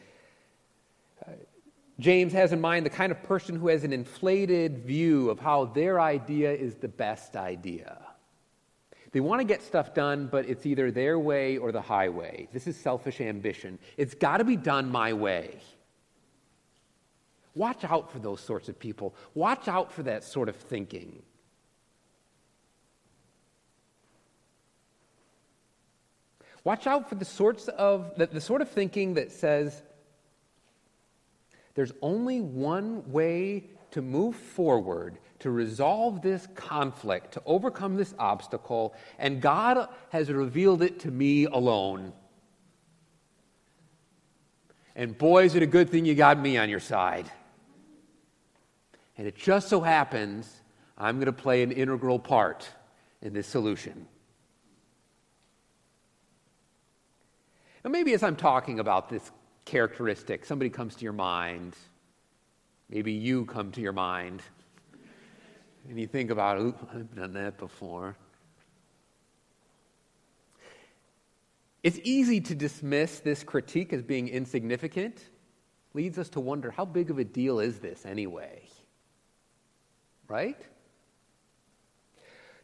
James 2.00 2.32
has 2.34 2.52
in 2.52 2.62
mind 2.62 2.86
the 2.86 2.92
kind 2.92 3.12
of 3.12 3.24
person 3.24 3.56
who 3.56 3.70
has 3.70 3.84
an 3.84 3.92
inflated 3.92 4.86
view 4.86 5.30
of 5.30 5.40
how 5.40 5.66
their 5.66 6.00
idea 6.00 6.52
is 6.52 6.76
the 6.76 6.88
best 6.88 7.36
idea. 7.36 7.98
They 9.12 9.20
want 9.20 9.40
to 9.40 9.46
get 9.46 9.64
stuff 9.64 9.96
done, 9.96 10.28
but 10.28 10.48
it's 10.48 10.66
either 10.66 10.92
their 10.92 11.18
way 11.18 11.58
or 11.58 11.72
the 11.72 11.82
highway. 11.82 12.50
This 12.54 12.68
is 12.68 12.78
selfish 12.78 13.20
ambition. 13.20 13.80
It's 13.96 14.14
got 14.14 14.38
to 14.38 14.44
be 14.44 14.56
done 14.56 14.92
my 14.92 15.14
way. 15.14 15.60
Watch 17.56 17.84
out 17.84 18.12
for 18.12 18.20
those 18.20 18.42
sorts 18.42 18.70
of 18.70 18.78
people. 18.78 19.16
Watch 19.34 19.68
out 19.68 19.92
for 19.92 20.04
that 20.04 20.24
sort 20.24 20.50
of 20.50 20.56
thinking. 20.56 21.24
Watch 26.64 26.86
out 26.86 27.10
for 27.10 27.16
the 27.16 27.26
sorts 27.26 27.70
of 27.70 28.14
the, 28.18 28.28
the 28.28 28.42
sort 28.42 28.62
of 28.62 28.70
thinking 28.70 29.16
that 29.16 29.32
says 29.32 29.82
there's 31.78 31.94
only 32.02 32.42
one 32.42 33.12
way 33.12 33.66
to 33.92 34.02
move 34.02 34.36
forward, 34.36 35.20
to 35.38 35.52
resolve 35.52 36.24
this 36.24 36.48
conflict, 36.56 37.34
to 37.34 37.42
overcome 37.46 37.96
this 37.96 38.16
obstacle, 38.18 38.96
and 39.20 39.40
God 39.40 39.88
has 40.10 40.32
revealed 40.32 40.82
it 40.82 41.02
to 41.02 41.12
me 41.12 41.46
alone. 41.46 42.14
And 44.96 45.16
boy, 45.16 45.44
is 45.44 45.54
it 45.54 45.62
a 45.62 45.68
good 45.68 45.92
thing 45.92 46.04
you 46.04 46.16
got 46.16 46.40
me 46.40 46.58
on 46.58 46.68
your 46.68 46.80
side. 46.80 47.32
And 49.16 49.28
it 49.28 49.36
just 49.36 49.70
so 49.70 49.80
happens 49.82 50.52
I'm 50.98 51.18
going 51.18 51.28
to 51.28 51.32
play 51.32 51.62
an 51.62 51.72
integral 51.72 52.18
part 52.18 52.68
in 53.22 53.34
this 53.34 53.46
solution. 53.46 54.08
Now, 57.86 57.92
maybe 57.92 58.14
as 58.14 58.24
I'm 58.24 58.36
talking 58.36 58.80
about 58.80 59.10
this 59.10 59.32
characteristic, 59.68 60.46
somebody 60.46 60.70
comes 60.70 60.96
to 60.96 61.04
your 61.04 61.14
mind. 61.14 61.76
Maybe 62.90 63.12
you 63.12 63.46
come 63.46 63.72
to 63.74 63.82
your 63.82 63.92
mind. 63.92 64.42
And 65.90 66.00
you 66.00 66.08
think 66.08 66.32
about, 66.32 66.60
Oop, 66.60 66.90
I've 66.94 67.14
done 67.14 67.34
that 67.34 67.58
before. 67.58 68.16
It's 71.84 72.00
easy 72.04 72.40
to 72.42 72.56
dismiss 72.56 73.20
this 73.20 73.44
critique 73.44 73.92
as 73.92 74.02
being 74.02 74.30
insignificant. 74.30 75.22
Leads 75.94 76.18
us 76.18 76.30
to 76.30 76.40
wonder 76.40 76.72
how 76.72 76.86
big 76.86 77.12
of 77.12 77.20
a 77.20 77.24
deal 77.26 77.60
is 77.60 77.80
this 77.80 78.06
anyway? 78.06 78.62
Right? 80.30 80.60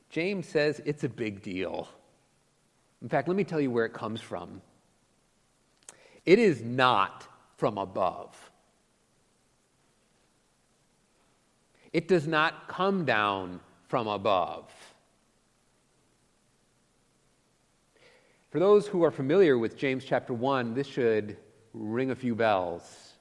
James 0.10 0.48
says 0.48 0.82
it's 0.86 1.04
a 1.04 1.10
big 1.10 1.42
deal. 1.42 1.90
In 3.02 3.10
fact, 3.10 3.28
let 3.28 3.36
me 3.36 3.44
tell 3.44 3.60
you 3.60 3.72
where 3.72 3.86
it 3.86 3.94
comes 3.94 4.22
from. 4.22 4.62
It 6.26 6.40
is 6.40 6.62
not 6.62 7.28
from 7.58 7.78
above. 7.78 8.52
It 11.92 12.08
does 12.08 12.28
not 12.28 12.68
come 12.68 13.06
down 13.06 13.60
from 13.88 14.08
above. 14.08 14.72
For 18.50 18.60
those 18.60 18.88
who 18.88 19.04
are 19.04 19.12
familiar 19.12 19.58
with 19.58 19.78
James 19.78 20.06
chapter 20.06 20.34
1, 20.34 20.74
this 20.74 20.88
should 20.88 21.38
ring 21.74 22.12
a 22.12 22.16
few 22.16 22.36
bells. 22.36 23.14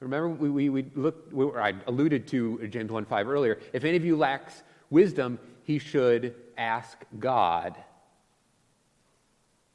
Remember, 0.00 0.28
we, 0.28 0.48
we, 0.48 0.68
we 0.70 0.90
looked, 0.94 1.32
we, 1.32 1.46
I 1.58 1.74
alluded 1.86 2.26
to 2.28 2.66
James 2.68 2.90
1 2.90 3.04
5 3.04 3.28
earlier. 3.28 3.58
If 3.72 3.84
any 3.84 3.96
of 3.96 4.04
you 4.04 4.16
lacks 4.16 4.62
wisdom, 4.88 5.38
he 5.64 5.78
should 5.78 6.34
ask 6.56 6.98
God, 7.18 7.76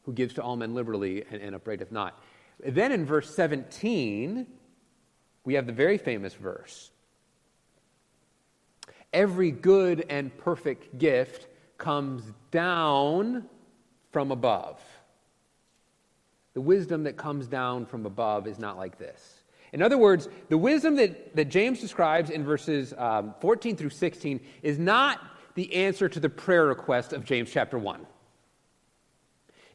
who 0.04 0.14
gives 0.14 0.34
to 0.36 0.44
all 0.44 0.56
men 0.56 0.74
liberally 0.74 1.24
and, 1.32 1.42
and 1.42 1.56
upbraideth 1.56 1.92
not. 1.92 2.24
Then 2.60 2.92
in 2.92 3.06
verse 3.06 3.34
17, 3.36 4.48
we 5.44 5.54
have 5.56 5.68
the 5.68 5.74
very 5.74 5.98
famous 5.98 6.34
verse 6.34 6.92
Every 9.14 9.50
good 9.50 10.06
and 10.10 10.36
perfect 10.38 10.98
gift 10.98 11.48
comes 11.78 12.24
down 12.52 13.46
from 14.12 14.32
above. 14.32 14.82
The 16.54 16.60
wisdom 16.60 17.04
that 17.04 17.16
comes 17.16 17.48
down 17.48 17.86
from 17.86 18.06
above 18.06 18.46
is 18.46 18.60
not 18.60 18.78
like 18.78 18.98
this. 18.98 19.44
In 19.72 19.82
other 19.82 19.98
words, 19.98 20.28
the 20.50 20.58
wisdom 20.58 20.96
that, 20.98 21.34
that 21.36 21.46
James 21.46 21.80
describes 21.80 22.30
in 22.30 22.44
verses 22.44 22.94
um, 22.98 23.34
14 23.40 23.78
through 23.78 23.90
16 23.90 24.40
is 24.62 24.80
not 24.80 25.22
the 25.56 25.74
answer 25.74 26.10
to 26.10 26.20
the 26.20 26.30
prayer 26.30 26.66
request 26.66 27.14
of 27.14 27.24
James 27.24 27.50
chapter 27.52 27.78
1. 27.78 28.06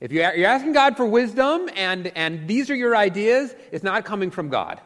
If 0.01 0.13
you're 0.13 0.47
asking 0.47 0.73
God 0.73 0.97
for 0.97 1.05
wisdom 1.05 1.69
and, 1.77 2.07
and 2.17 2.49
these 2.49 2.71
are 2.71 2.75
your 2.75 2.97
ideas, 2.97 3.55
it's 3.71 3.85
not 3.85 4.07
coming 4.07 4.31
from 4.31 4.49
God. 4.49 4.81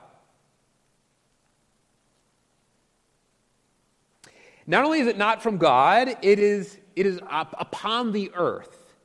Not 4.66 4.84
only 4.84 5.00
is 5.00 5.06
it 5.06 5.16
not 5.16 5.42
from 5.42 5.58
God, 5.58 6.16
it 6.22 6.38
is, 6.38 6.78
it 6.96 7.06
is 7.06 7.20
up 7.30 7.54
upon 7.58 8.12
the 8.12 8.32
earth. 8.34 8.96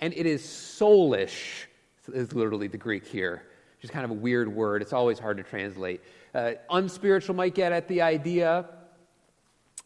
And 0.00 0.12
it 0.14 0.26
is 0.26 0.42
soulish, 0.42 1.66
is 2.12 2.32
literally 2.32 2.68
the 2.68 2.78
Greek 2.78 3.06
here. 3.06 3.44
Just 3.80 3.92
kind 3.92 4.04
of 4.04 4.10
a 4.10 4.14
weird 4.14 4.52
word. 4.52 4.82
It's 4.82 4.92
always 4.92 5.18
hard 5.18 5.36
to 5.36 5.42
translate. 5.44 6.00
Uh, 6.34 6.52
unspiritual 6.70 7.36
might 7.36 7.54
get 7.54 7.70
at 7.70 7.86
the 7.86 8.02
idea. 8.02 8.66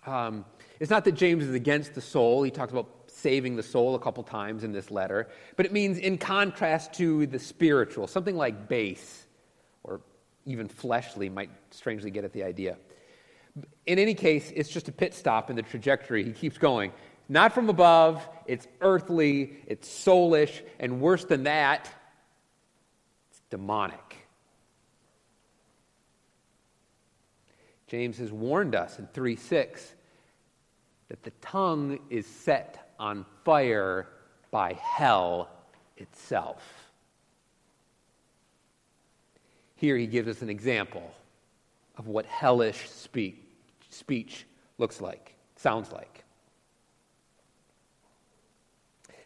Um, 0.07 0.45
it's 0.81 0.91
not 0.91 1.05
that 1.05 1.13
James 1.13 1.45
is 1.45 1.55
against 1.55 1.95
the 1.95 2.01
soul. 2.01 2.43
He 2.43 2.51
talks 2.51 2.73
about 2.73 3.02
saving 3.23 3.57
the 3.57 3.63
soul 3.63 3.95
a 3.95 3.99
couple 3.99 4.23
times 4.25 4.65
in 4.65 4.73
this 4.73 4.91
letter, 4.91 5.29
but 5.57 5.65
it 5.65 5.73
means 5.73 5.99
in 5.99 6.19
contrast 6.19 6.93
to 6.95 7.27
the 7.27 7.39
spiritual, 7.39 8.07
something 8.07 8.37
like 8.37 8.69
base 8.69 9.27
or 9.85 10.01
even 10.45 10.69
fleshly 10.69 11.29
might 11.29 11.51
strangely 11.71 12.11
get 12.11 12.25
at 12.25 12.33
the 12.33 12.43
idea. 12.43 12.77
In 13.87 13.99
any 13.99 14.15
case, 14.15 14.53
it's 14.55 14.69
just 14.69 14.89
a 14.89 14.93
pit 14.93 15.15
stop 15.15 15.51
in 15.51 15.57
the 15.57 15.63
trajectory. 15.63 16.25
He 16.25 16.33
keeps 16.33 16.59
going. 16.59 16.93
Not 17.29 17.53
from 17.53 17.69
above, 17.69 18.29
it's 18.47 18.67
earthly, 18.81 19.59
it's 19.67 19.89
soulish, 19.89 20.63
and 20.81 21.01
worse 21.01 21.25
than 21.25 21.45
that, 21.45 21.89
it's 23.31 23.41
demonic. 23.51 24.27
James 27.87 28.19
has 28.19 28.33
warned 28.33 28.75
us 28.75 28.99
in 28.99 29.07
3 29.09 29.37
6 29.37 29.95
that 31.09 31.23
the 31.23 31.31
tongue 31.43 31.99
is 32.09 32.27
set 32.27 32.82
on 33.03 33.27
fire 33.45 34.07
by 34.53 34.75
hell 34.75 35.51
itself. 35.97 36.63
Here 39.75 39.97
he 39.97 40.07
gives 40.07 40.29
us 40.29 40.41
an 40.41 40.49
example 40.49 41.13
of 41.99 42.07
what 42.07 42.25
hellish 42.27 42.89
speak, 42.89 43.45
speech 43.91 44.47
looks 44.79 45.01
like, 45.01 45.35
sounds 45.57 45.91
like. 45.91 46.23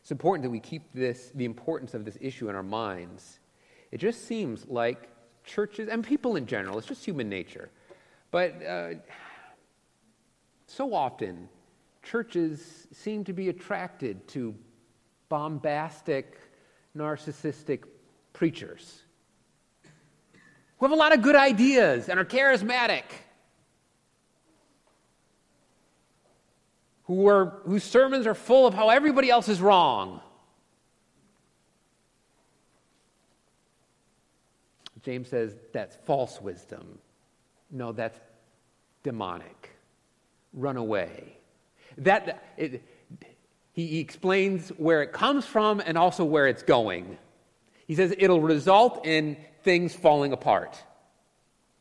It's 0.00 0.10
important 0.10 0.44
that 0.44 0.50
we 0.50 0.60
keep 0.60 0.90
this, 0.94 1.30
the 1.34 1.44
importance 1.44 1.92
of 1.92 2.06
this 2.06 2.16
issue 2.18 2.48
in 2.48 2.56
our 2.56 2.62
minds. 2.62 3.40
It 3.92 3.98
just 3.98 4.26
seems 4.26 4.66
like 4.68 5.10
churches 5.44 5.90
and 5.90 6.02
people 6.02 6.36
in 6.36 6.46
general, 6.46 6.78
it's 6.78 6.86
just 6.86 7.04
human 7.04 7.28
nature. 7.28 7.68
But 8.30 8.54
uh, 8.64 8.90
so 10.66 10.94
often, 10.94 11.50
churches 12.06 12.86
seem 12.92 13.24
to 13.24 13.32
be 13.32 13.48
attracted 13.48 14.26
to 14.28 14.54
bombastic, 15.28 16.38
narcissistic 16.96 17.82
preachers 18.32 19.02
who 20.78 20.86
have 20.86 20.92
a 20.92 20.96
lot 20.96 21.12
of 21.14 21.22
good 21.22 21.36
ideas 21.36 22.08
and 22.08 22.20
are 22.20 22.24
charismatic, 22.24 23.04
who 27.04 27.26
are, 27.26 27.60
whose 27.64 27.84
sermons 27.84 28.26
are 28.26 28.34
full 28.34 28.66
of 28.66 28.74
how 28.74 28.90
everybody 28.90 29.30
else 29.30 29.48
is 29.48 29.60
wrong. 29.60 30.20
James 35.02 35.28
says 35.28 35.54
that's 35.72 35.96
false 36.04 36.40
wisdom. 36.40 36.98
No, 37.70 37.92
that's 37.92 38.18
demonic. 39.02 39.70
Run 40.52 40.76
away. 40.76 41.35
That, 41.98 42.42
it, 42.56 42.82
he, 43.72 43.86
he 43.86 43.98
explains 44.00 44.70
where 44.70 45.02
it 45.02 45.12
comes 45.12 45.44
from 45.44 45.80
and 45.84 45.98
also 45.98 46.24
where 46.24 46.46
it's 46.46 46.62
going. 46.62 47.18
He 47.86 47.94
says 47.94 48.14
it'll 48.18 48.40
result 48.40 49.06
in 49.06 49.36
things 49.62 49.94
falling 49.94 50.32
apart 50.32 50.82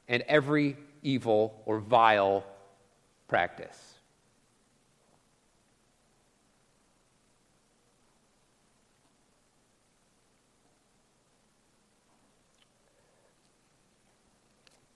and 0.08 0.24
every 0.28 0.78
evil 1.02 1.62
or 1.66 1.80
vile 1.80 2.44
practice. 3.28 3.85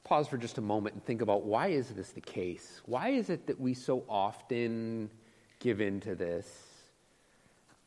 Pause 0.09 0.27
for 0.27 0.39
just 0.39 0.57
a 0.57 0.61
moment 0.61 0.95
and 0.95 1.05
think 1.05 1.21
about 1.21 1.43
why 1.45 1.67
is 1.67 1.89
this 1.89 2.09
the 2.09 2.21
case? 2.21 2.81
Why 2.87 3.09
is 3.09 3.29
it 3.29 3.45
that 3.45 3.59
we 3.61 3.75
so 3.75 4.03
often 4.09 5.11
give 5.59 5.81
in 5.81 5.99
to 5.99 6.15
this 6.15 6.47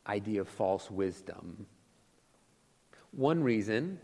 idea 0.07 0.39
of 0.39 0.47
false 0.47 0.89
wisdom? 0.89 1.65
One 3.11 3.43
reason, 3.43 3.99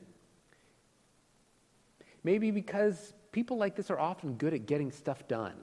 maybe 2.25 2.51
because 2.51 3.13
people 3.31 3.55
like 3.55 3.77
this 3.77 3.89
are 3.89 3.99
often 3.99 4.33
good 4.33 4.53
at 4.53 4.65
getting 4.65 4.91
stuff 4.91 5.25
done. 5.29 5.55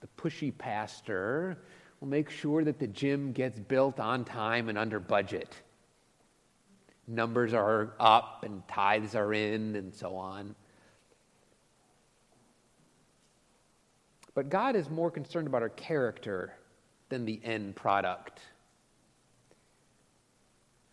The 0.00 0.08
pushy 0.18 0.52
pastor 0.58 1.56
will 2.00 2.08
make 2.08 2.28
sure 2.28 2.64
that 2.64 2.80
the 2.80 2.88
gym 2.88 3.30
gets 3.30 3.60
built 3.60 4.00
on 4.00 4.24
time 4.24 4.68
and 4.68 4.76
under 4.76 4.98
budget 4.98 5.54
numbers 7.10 7.52
are 7.52 7.92
up 7.98 8.44
and 8.44 8.66
tithes 8.68 9.14
are 9.14 9.34
in 9.34 9.76
and 9.76 9.94
so 9.94 10.14
on. 10.16 10.54
But 14.34 14.48
God 14.48 14.76
is 14.76 14.88
more 14.88 15.10
concerned 15.10 15.46
about 15.46 15.62
our 15.62 15.70
character 15.70 16.54
than 17.08 17.24
the 17.24 17.40
end 17.42 17.74
product. 17.74 18.40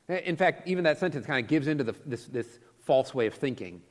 In 0.10 0.36
fact, 0.36 0.68
even 0.68 0.84
that 0.86 1.00
sentence 1.00 1.26
kind 1.26 1.44
of 1.44 1.50
gives 1.50 1.68
into 1.68 1.84
the, 1.84 1.96
this, 2.06 2.26
this 2.26 2.60
false 2.80 3.14
way 3.14 3.28
of 3.28 3.34
thinking. 3.34 3.82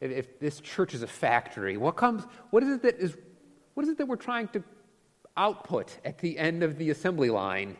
If, 0.00 0.10
if, 0.10 0.40
this 0.40 0.60
church 0.60 0.94
is 0.94 1.02
a 1.02 1.06
factory, 1.06 1.76
what 1.76 1.96
comes? 1.96 2.24
What 2.50 2.62
is 2.62 2.70
it 2.70 2.82
that 2.82 2.98
is? 2.98 3.16
What 3.74 3.84
is 3.84 3.90
it 3.90 3.98
that 3.98 4.06
we're 4.06 4.16
trying 4.16 4.48
to 4.48 4.62
output 5.36 5.96
at 6.04 6.18
the 6.18 6.38
end 6.38 6.62
of 6.62 6.76
the 6.76 6.90
assembly 6.90 7.30
line? 7.30 7.76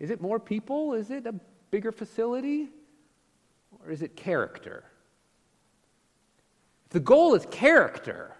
Is 0.00 0.10
it 0.10 0.20
more 0.20 0.40
people? 0.40 0.94
Is 0.94 1.10
it 1.10 1.26
a 1.26 1.34
bigger 1.70 1.92
facility? 1.92 2.68
Or 3.84 3.90
is 3.90 4.02
it 4.02 4.16
character? 4.16 4.84
If 6.86 6.92
the 6.92 7.00
goal 7.00 7.34
is 7.34 7.46
character, 7.50 8.36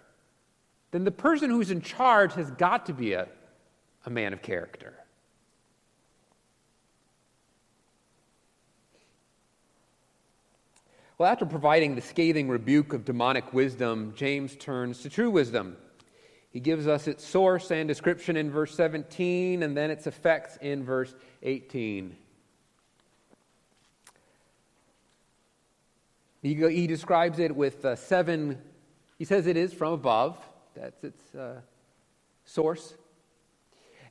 then 0.91 1.03
the 1.03 1.11
person 1.11 1.49
who's 1.49 1.71
in 1.71 1.81
charge 1.81 2.33
has 2.33 2.51
got 2.51 2.85
to 2.87 2.93
be 2.93 3.13
a, 3.13 3.27
a 4.05 4.09
man 4.09 4.33
of 4.33 4.41
character. 4.41 4.93
Well, 11.17 11.31
after 11.31 11.45
providing 11.45 11.93
the 11.93 12.01
scathing 12.01 12.49
rebuke 12.49 12.93
of 12.93 13.05
demonic 13.05 13.53
wisdom, 13.53 14.13
James 14.15 14.55
turns 14.55 15.03
to 15.03 15.09
true 15.09 15.29
wisdom. 15.29 15.77
He 16.49 16.59
gives 16.59 16.87
us 16.87 17.07
its 17.07 17.23
source 17.23 17.71
and 17.71 17.87
description 17.87 18.35
in 18.35 18.49
verse 18.49 18.73
17, 18.75 19.61
and 19.61 19.77
then 19.77 19.91
its 19.91 20.07
effects 20.07 20.57
in 20.61 20.83
verse 20.83 21.13
18. 21.43 22.17
He, 26.41 26.55
he 26.55 26.87
describes 26.87 27.39
it 27.39 27.55
with 27.55 27.85
uh, 27.85 27.95
seven, 27.95 28.57
he 29.17 29.25
says 29.25 29.47
it 29.47 29.57
is 29.57 29.73
from 29.73 29.93
above. 29.93 30.37
That's 30.75 31.03
its 31.03 31.35
uh, 31.35 31.61
source. 32.45 32.95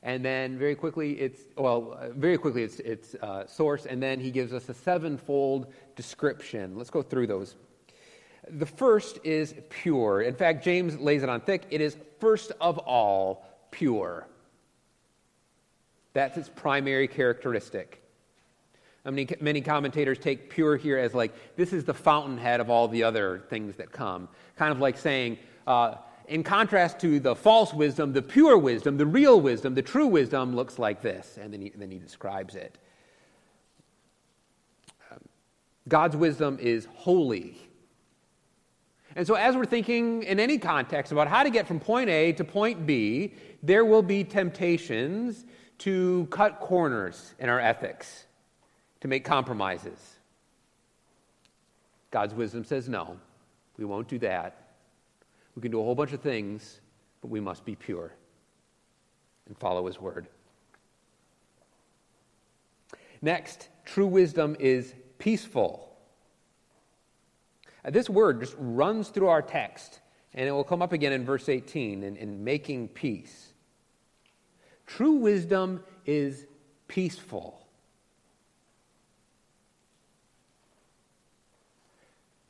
And 0.03 0.25
then 0.25 0.57
very 0.57 0.75
quickly, 0.75 1.13
it's, 1.19 1.41
well, 1.57 1.97
very 2.15 2.37
quickly, 2.37 2.63
it's, 2.63 2.79
it's 2.79 3.15
uh, 3.15 3.45
source. 3.45 3.85
And 3.85 4.01
then 4.01 4.19
he 4.19 4.31
gives 4.31 4.53
us 4.53 4.67
a 4.69 4.73
sevenfold 4.73 5.73
description. 5.95 6.75
Let's 6.75 6.89
go 6.89 7.03
through 7.03 7.27
those. 7.27 7.55
The 8.49 8.65
first 8.65 9.19
is 9.23 9.53
pure. 9.69 10.21
In 10.21 10.33
fact, 10.33 10.63
James 10.63 10.99
lays 10.99 11.21
it 11.21 11.29
on 11.29 11.41
thick. 11.41 11.63
It 11.69 11.81
is 11.81 11.95
first 12.19 12.51
of 12.59 12.79
all 12.79 13.45
pure. 13.69 14.27
That's 16.13 16.37
its 16.37 16.49
primary 16.49 17.07
characteristic. 17.07 18.00
I 19.03 19.09
mean, 19.09 19.29
many 19.39 19.61
commentators 19.61 20.19
take 20.19 20.49
pure 20.49 20.77
here 20.77 20.97
as 20.97 21.13
like 21.13 21.33
this 21.55 21.73
is 21.73 21.83
the 21.83 21.93
fountainhead 21.93 22.59
of 22.59 22.69
all 22.69 22.87
the 22.87 23.03
other 23.03 23.43
things 23.49 23.75
that 23.77 23.91
come. 23.91 24.27
Kind 24.57 24.71
of 24.71 24.79
like 24.79 24.97
saying, 24.97 25.37
uh, 25.65 25.95
in 26.27 26.43
contrast 26.43 26.99
to 26.99 27.19
the 27.19 27.35
false 27.35 27.73
wisdom, 27.73 28.13
the 28.13 28.21
pure 28.21 28.57
wisdom, 28.57 28.97
the 28.97 29.05
real 29.05 29.41
wisdom, 29.41 29.75
the 29.75 29.81
true 29.81 30.07
wisdom 30.07 30.55
looks 30.55 30.79
like 30.79 31.01
this. 31.01 31.37
And 31.41 31.51
then 31.51 31.61
he, 31.61 31.69
then 31.75 31.91
he 31.91 31.97
describes 31.97 32.55
it. 32.55 32.77
Um, 35.11 35.19
God's 35.87 36.15
wisdom 36.15 36.57
is 36.61 36.87
holy. 36.95 37.57
And 39.15 39.27
so, 39.27 39.35
as 39.35 39.55
we're 39.55 39.65
thinking 39.65 40.23
in 40.23 40.39
any 40.39 40.57
context 40.57 41.11
about 41.11 41.27
how 41.27 41.43
to 41.43 41.49
get 41.49 41.67
from 41.67 41.79
point 41.79 42.09
A 42.09 42.31
to 42.33 42.43
point 42.43 42.85
B, 42.85 43.33
there 43.61 43.83
will 43.83 44.01
be 44.01 44.23
temptations 44.23 45.45
to 45.79 46.27
cut 46.29 46.59
corners 46.59 47.33
in 47.39 47.49
our 47.49 47.59
ethics, 47.59 48.25
to 49.01 49.07
make 49.07 49.25
compromises. 49.25 49.99
God's 52.11 52.33
wisdom 52.33 52.63
says 52.63 52.87
no, 52.87 53.17
we 53.77 53.85
won't 53.85 54.07
do 54.07 54.19
that. 54.19 54.57
We 55.55 55.61
can 55.61 55.71
do 55.71 55.81
a 55.81 55.83
whole 55.83 55.95
bunch 55.95 56.13
of 56.13 56.21
things, 56.21 56.79
but 57.21 57.29
we 57.29 57.39
must 57.39 57.65
be 57.65 57.75
pure 57.75 58.13
and 59.47 59.57
follow 59.57 59.87
His 59.87 59.99
word. 59.99 60.27
Next, 63.21 63.69
true 63.85 64.07
wisdom 64.07 64.55
is 64.59 64.93
peaceful. 65.19 65.87
This 67.89 68.09
word 68.09 68.39
just 68.39 68.55
runs 68.57 69.09
through 69.09 69.27
our 69.27 69.41
text, 69.41 69.99
and 70.33 70.47
it 70.47 70.51
will 70.51 70.63
come 70.63 70.81
up 70.81 70.93
again 70.93 71.13
in 71.13 71.25
verse 71.25 71.49
18 71.49 72.03
in, 72.03 72.15
in 72.15 72.43
making 72.43 72.89
peace. 72.89 73.53
True 74.85 75.13
wisdom 75.13 75.83
is 76.05 76.45
peaceful. 76.87 77.60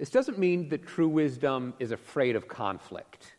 This 0.01 0.09
doesn't 0.09 0.39
mean 0.39 0.69
that 0.69 0.87
true 0.87 1.07
wisdom 1.07 1.75
is 1.77 1.91
afraid 1.91 2.35
of 2.35 2.47
conflict. 2.47 3.35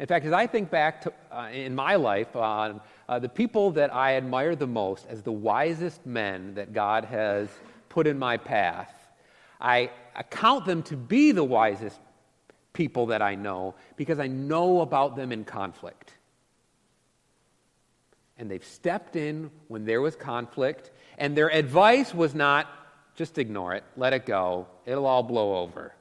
In 0.00 0.06
fact, 0.08 0.26
as 0.26 0.32
I 0.32 0.48
think 0.48 0.72
back 0.72 1.02
to, 1.02 1.12
uh, 1.30 1.50
in 1.52 1.72
my 1.72 1.94
life 1.94 2.34
on 2.34 2.80
uh, 3.08 3.20
the 3.20 3.28
people 3.28 3.70
that 3.70 3.94
I 3.94 4.16
admire 4.16 4.56
the 4.56 4.66
most 4.66 5.06
as 5.08 5.22
the 5.22 5.30
wisest 5.30 6.04
men 6.04 6.54
that 6.54 6.72
God 6.72 7.04
has 7.04 7.48
put 7.88 8.08
in 8.08 8.18
my 8.18 8.38
path, 8.38 8.92
I 9.60 9.92
account 10.16 10.66
them 10.66 10.82
to 10.82 10.96
be 10.96 11.30
the 11.30 11.44
wisest 11.44 12.00
people 12.72 13.06
that 13.06 13.22
I 13.22 13.36
know 13.36 13.76
because 13.94 14.18
I 14.18 14.26
know 14.26 14.80
about 14.80 15.14
them 15.14 15.30
in 15.30 15.44
conflict. 15.44 16.12
And 18.36 18.50
they've 18.50 18.64
stepped 18.64 19.14
in 19.14 19.52
when 19.68 19.84
there 19.84 20.00
was 20.00 20.16
conflict, 20.16 20.90
and 21.18 21.36
their 21.36 21.52
advice 21.52 22.12
was 22.12 22.34
not 22.34 22.66
just 23.20 23.36
ignore 23.36 23.74
it, 23.74 23.84
let 23.98 24.14
it 24.14 24.24
go, 24.24 24.66
it'll 24.86 25.04
all 25.04 25.22
blow 25.22 25.58
over. 25.58 25.92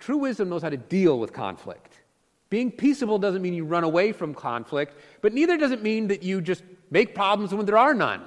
True 0.00 0.16
wisdom 0.16 0.48
knows 0.48 0.60
how 0.60 0.68
to 0.68 0.76
deal 0.76 1.20
with 1.20 1.32
conflict. 1.32 2.00
Being 2.48 2.72
peaceable 2.72 3.16
doesn't 3.16 3.40
mean 3.40 3.54
you 3.54 3.64
run 3.64 3.84
away 3.84 4.10
from 4.10 4.34
conflict, 4.34 4.98
but 5.20 5.32
neither 5.32 5.56
does 5.56 5.70
it 5.70 5.84
mean 5.84 6.08
that 6.08 6.24
you 6.24 6.40
just 6.40 6.64
make 6.90 7.14
problems 7.14 7.54
when 7.54 7.64
there 7.64 7.78
are 7.78 7.94
none. 7.94 8.22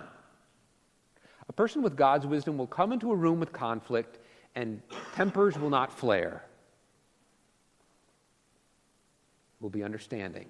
A 1.49 1.51
person 1.51 1.81
with 1.81 1.97
God's 1.97 2.25
wisdom 2.25 2.57
will 2.57 2.67
come 2.67 2.93
into 2.93 3.11
a 3.11 3.15
room 3.17 3.41
with 3.41 3.51
conflict 3.51 4.17
and 4.55 4.81
tempers 5.13 5.59
will 5.59 5.69
not 5.69 5.91
flare. 5.91 6.45
Will 9.59 9.69
be 9.69 9.83
understanding. 9.83 10.47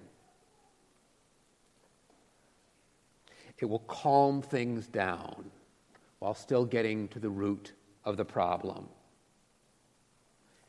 It 3.58 3.64
will 3.64 3.80
calm 3.80 4.40
things 4.40 4.86
down 4.86 5.50
while 6.24 6.32
still 6.32 6.64
getting 6.64 7.06
to 7.08 7.18
the 7.18 7.28
root 7.28 7.74
of 8.02 8.16
the 8.16 8.24
problem. 8.24 8.88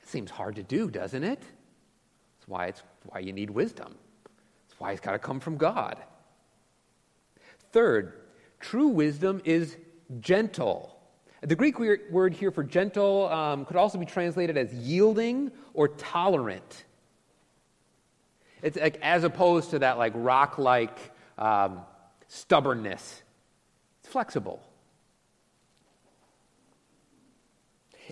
It 0.04 0.10
seems 0.10 0.30
hard 0.30 0.58
to 0.58 0.64
do, 0.64 0.92
doesn't 0.92 1.24
it? 1.24 1.40
That's 1.40 2.48
why, 2.48 2.66
it's 2.66 2.84
why 3.06 3.20
you 3.20 3.32
need 3.32 3.50
wisdom. 3.50 3.96
That's 4.68 4.78
why 4.82 4.92
it's 4.92 5.00
got 5.00 5.14
to 5.14 5.18
come 5.18 5.40
from 5.40 5.56
God. 5.56 6.04
Third, 7.72 8.20
true 8.60 8.90
wisdom 8.90 9.42
is 9.46 9.78
gentle. 10.20 11.00
The 11.40 11.56
Greek 11.56 11.80
word 11.80 12.34
here 12.34 12.52
for 12.52 12.66
gentle 12.66 13.30
um, 13.30 13.64
could 13.64 13.78
also 13.78 13.98
be 13.98 14.06
translated 14.06 14.58
as 14.58 14.74
yielding 14.74 15.54
or 15.74 15.88
tolerant. 15.88 16.84
It's 18.62 18.78
like, 18.78 19.00
as 19.02 19.24
opposed 19.24 19.70
to 19.70 19.80
that 19.80 19.98
like 19.98 20.12
rock-like 20.16 21.00
um, 21.38 21.80
stubbornness. 22.28 23.24
It's 24.02 24.10
flexible. 24.10 24.62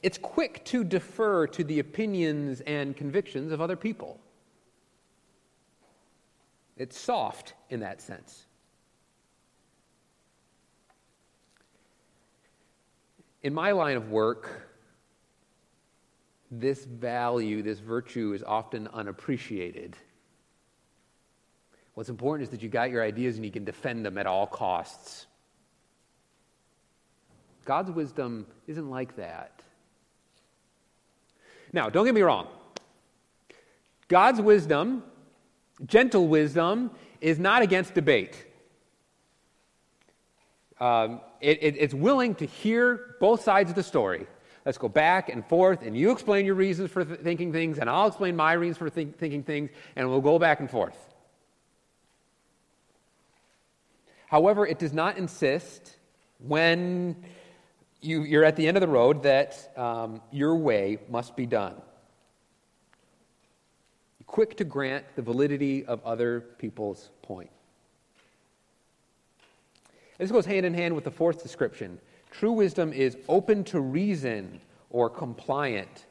It's 0.03 0.17
quick 0.17 0.65
to 0.65 0.83
defer 0.83 1.47
to 1.47 1.63
the 1.63 1.79
opinions 1.79 2.59
and 2.61 2.95
convictions 2.95 3.53
of 3.53 3.61
other 3.61 3.77
people. 3.77 4.19
It's 6.75 6.99
soft 6.99 7.53
in 7.69 7.79
that 7.79 8.01
sense. 8.01 8.45
In 13.43 13.53
my 13.53 13.71
line 13.71 13.95
of 13.95 14.09
work, 14.11 14.69
this 16.51 16.83
value, 16.83 17.63
this 17.63 17.79
virtue 17.79 18.33
is 18.33 18.43
often 18.43 18.89
unappreciated. 18.89 19.95
What's 21.93 22.09
important 22.09 22.47
is 22.47 22.49
that 22.51 22.61
you 22.61 22.69
got 22.69 22.89
your 22.89 23.03
ideas 23.03 23.37
and 23.37 23.45
you 23.45 23.51
can 23.51 23.63
defend 23.63 24.05
them 24.05 24.17
at 24.17 24.25
all 24.25 24.47
costs. 24.47 25.27
God's 27.65 27.91
wisdom 27.91 28.45
isn't 28.67 28.89
like 28.89 29.15
that. 29.15 29.62
Now, 31.73 31.89
don't 31.89 32.05
get 32.05 32.13
me 32.13 32.21
wrong. 32.21 32.47
God's 34.07 34.39
wisdom, 34.39 35.03
gentle 35.85 36.27
wisdom, 36.27 36.91
is 37.19 37.39
not 37.39 37.63
against 37.63 37.95
debate. 37.95 38.45
Um, 40.79 41.21
it, 41.41 41.63
it, 41.63 41.75
it's 41.79 41.93
willing 41.93 42.35
to 42.35 42.45
hear 42.45 43.15
both 43.19 43.41
sides 43.43 43.71
of 43.71 43.75
the 43.75 43.83
story. 43.83 44.27
Let's 44.65 44.77
go 44.77 44.87
back 44.87 45.29
and 45.29 45.45
forth, 45.45 45.81
and 45.81 45.97
you 45.97 46.11
explain 46.11 46.45
your 46.45 46.55
reasons 46.55 46.91
for 46.91 47.03
th- 47.03 47.19
thinking 47.19 47.51
things, 47.51 47.79
and 47.79 47.89
I'll 47.89 48.07
explain 48.07 48.35
my 48.35 48.53
reasons 48.53 48.77
for 48.77 48.89
th- 48.89 49.15
thinking 49.17 49.43
things, 49.43 49.71
and 49.95 50.09
we'll 50.09 50.21
go 50.21 50.39
back 50.39 50.59
and 50.59 50.69
forth. 50.69 50.97
However, 54.27 54.65
it 54.65 54.79
does 54.79 54.93
not 54.93 55.17
insist 55.17 55.97
when 56.39 57.23
you, 58.03 58.39
are 58.39 58.43
at 58.43 58.55
the 58.55 58.67
end 58.67 58.77
of 58.77 58.81
the 58.81 58.87
road 58.87 59.23
that 59.23 59.71
um, 59.77 60.21
your 60.31 60.55
way 60.55 60.97
must 61.09 61.35
be 61.35 61.45
done. 61.45 61.75
Quick 64.25 64.57
to 64.57 64.63
grant 64.63 65.05
the 65.15 65.21
validity 65.21 65.85
of 65.85 66.03
other 66.03 66.41
people's 66.57 67.11
point. 67.21 67.51
This 70.17 70.31
goes 70.31 70.45
hand 70.45 70.65
in 70.65 70.73
hand 70.73 70.95
with 70.95 71.03
the 71.03 71.11
fourth 71.11 71.43
description. 71.43 71.99
True 72.31 72.51
wisdom 72.51 72.93
is 72.93 73.17
open 73.27 73.63
to 73.65 73.79
reason 73.79 74.59
or 74.89 75.09
compliant. 75.09 76.05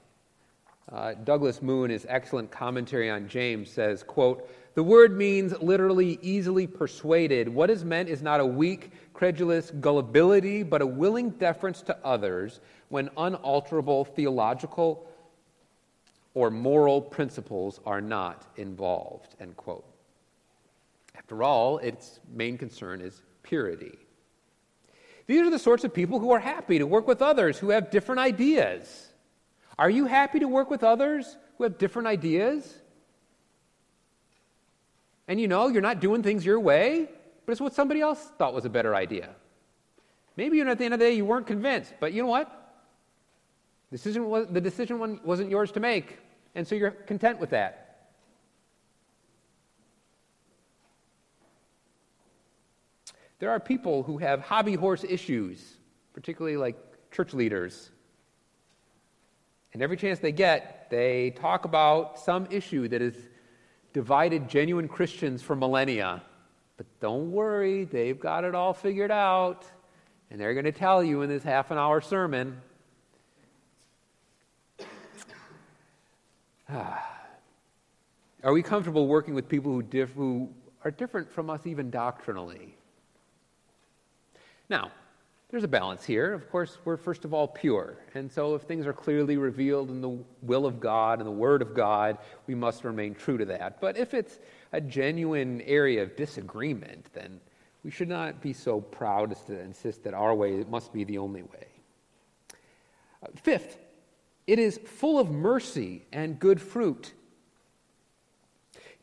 Uh, 0.90 1.14
Douglas 1.14 1.62
Moo, 1.62 1.84
in 1.84 1.90
his 1.90 2.06
excellent 2.08 2.50
commentary 2.50 3.10
on 3.10 3.26
James, 3.28 3.70
says, 3.70 4.02
quote, 4.02 4.48
The 4.74 4.82
word 4.82 5.16
means 5.16 5.52
literally 5.60 6.18
easily 6.22 6.66
persuaded. 6.66 7.48
What 7.48 7.68
is 7.68 7.84
meant 7.84 8.08
is 8.08 8.22
not 8.22 8.40
a 8.40 8.46
weak, 8.46 8.90
credulous 9.12 9.70
gullibility, 9.70 10.62
but 10.62 10.80
a 10.80 10.86
willing 10.86 11.30
deference 11.30 11.82
to 11.82 11.98
others 12.04 12.60
when 12.88 13.10
unalterable 13.16 14.04
theological 14.04 15.06
or 16.34 16.50
moral 16.50 17.02
principles 17.02 17.80
are 17.84 18.00
not 18.00 18.46
involved, 18.56 19.34
end 19.40 19.56
quote. 19.56 19.84
After 21.14 21.42
all, 21.42 21.78
its 21.78 22.20
main 22.32 22.56
concern 22.56 23.02
is 23.02 23.20
purity. 23.42 23.98
These 25.26 25.42
are 25.42 25.50
the 25.50 25.58
sorts 25.58 25.84
of 25.84 25.92
people 25.92 26.18
who 26.18 26.30
are 26.30 26.40
happy 26.40 26.78
to 26.78 26.86
work 26.86 27.06
with 27.06 27.20
others 27.20 27.58
who 27.58 27.70
have 27.70 27.90
different 27.90 28.20
ideas. 28.20 29.08
Are 29.78 29.90
you 29.90 30.06
happy 30.06 30.40
to 30.40 30.48
work 30.48 30.70
with 30.70 30.82
others 30.82 31.36
who 31.58 31.64
have 31.64 31.78
different 31.78 32.08
ideas? 32.08 32.81
And 35.32 35.40
you 35.40 35.48
know, 35.48 35.68
you're 35.68 35.80
not 35.80 36.00
doing 36.00 36.22
things 36.22 36.44
your 36.44 36.60
way, 36.60 37.08
but 37.46 37.52
it's 37.52 37.60
what 37.60 37.72
somebody 37.72 38.02
else 38.02 38.20
thought 38.36 38.52
was 38.52 38.66
a 38.66 38.68
better 38.68 38.94
idea. 38.94 39.30
Maybe 40.36 40.58
you're 40.58 40.68
at 40.68 40.76
the 40.76 40.84
end 40.84 40.92
of 40.92 41.00
the 41.00 41.06
day 41.06 41.14
you 41.14 41.24
weren't 41.24 41.46
convinced, 41.46 41.94
but 42.00 42.12
you 42.12 42.20
know 42.20 42.28
what? 42.28 42.50
The 43.90 43.96
decision, 43.96 44.28
was, 44.28 44.48
the 44.50 44.60
decision 44.60 45.20
wasn't 45.24 45.48
yours 45.48 45.72
to 45.72 45.80
make, 45.80 46.18
and 46.54 46.68
so 46.68 46.74
you're 46.74 46.90
content 46.90 47.40
with 47.40 47.48
that. 47.48 48.10
There 53.38 53.48
are 53.48 53.58
people 53.58 54.02
who 54.02 54.18
have 54.18 54.42
hobby 54.42 54.74
horse 54.74 55.02
issues, 55.02 55.78
particularly 56.12 56.58
like 56.58 56.76
church 57.10 57.32
leaders. 57.32 57.90
And 59.72 59.80
every 59.80 59.96
chance 59.96 60.18
they 60.18 60.32
get, 60.32 60.88
they 60.90 61.30
talk 61.30 61.64
about 61.64 62.18
some 62.18 62.48
issue 62.50 62.86
that 62.88 63.00
has 63.00 63.16
divided 63.92 64.48
genuine 64.48 64.88
Christians 64.88 65.42
for 65.42 65.54
millennia. 65.56 66.22
But 66.76 66.86
don't 67.00 67.30
worry, 67.30 67.84
they've 67.84 68.18
got 68.18 68.44
it 68.44 68.54
all 68.54 68.72
figured 68.72 69.10
out. 69.10 69.66
And 70.30 70.40
they're 70.40 70.54
going 70.54 70.64
to 70.64 70.72
tell 70.72 71.04
you 71.04 71.22
in 71.22 71.28
this 71.28 71.42
half 71.42 71.70
an 71.70 71.78
hour 71.78 72.00
sermon. 72.00 72.60
Are 78.42 78.52
we 78.52 78.62
comfortable 78.62 79.06
working 79.06 79.34
with 79.34 79.48
people 79.48 79.70
who, 79.72 79.82
diff- 79.82 80.14
who 80.14 80.48
are 80.84 80.90
different 80.90 81.30
from 81.30 81.50
us 81.50 81.66
even 81.66 81.90
doctrinally? 81.90 82.74
Now, 84.68 84.90
there's 85.52 85.64
a 85.64 85.68
balance 85.68 86.02
here. 86.02 86.32
Of 86.32 86.50
course, 86.50 86.78
we're 86.86 86.96
first 86.96 87.26
of 87.26 87.34
all 87.34 87.46
pure. 87.46 87.98
And 88.14 88.32
so, 88.32 88.54
if 88.54 88.62
things 88.62 88.86
are 88.86 88.94
clearly 88.94 89.36
revealed 89.36 89.90
in 89.90 90.00
the 90.00 90.18
will 90.40 90.64
of 90.64 90.80
God 90.80 91.18
and 91.18 91.26
the 91.26 91.30
Word 91.30 91.60
of 91.60 91.74
God, 91.74 92.16
we 92.46 92.54
must 92.54 92.84
remain 92.84 93.14
true 93.14 93.36
to 93.36 93.44
that. 93.44 93.78
But 93.78 93.98
if 93.98 94.14
it's 94.14 94.38
a 94.72 94.80
genuine 94.80 95.60
area 95.60 96.02
of 96.02 96.16
disagreement, 96.16 97.10
then 97.12 97.38
we 97.84 97.90
should 97.90 98.08
not 98.08 98.40
be 98.40 98.54
so 98.54 98.80
proud 98.80 99.30
as 99.30 99.42
to 99.42 99.60
insist 99.60 100.04
that 100.04 100.14
our 100.14 100.34
way 100.34 100.64
must 100.70 100.90
be 100.90 101.04
the 101.04 101.18
only 101.18 101.42
way. 101.42 101.66
Fifth, 103.36 103.78
it 104.46 104.58
is 104.58 104.80
full 104.86 105.18
of 105.18 105.30
mercy 105.30 106.06
and 106.12 106.38
good 106.38 106.62
fruit. 106.62 107.12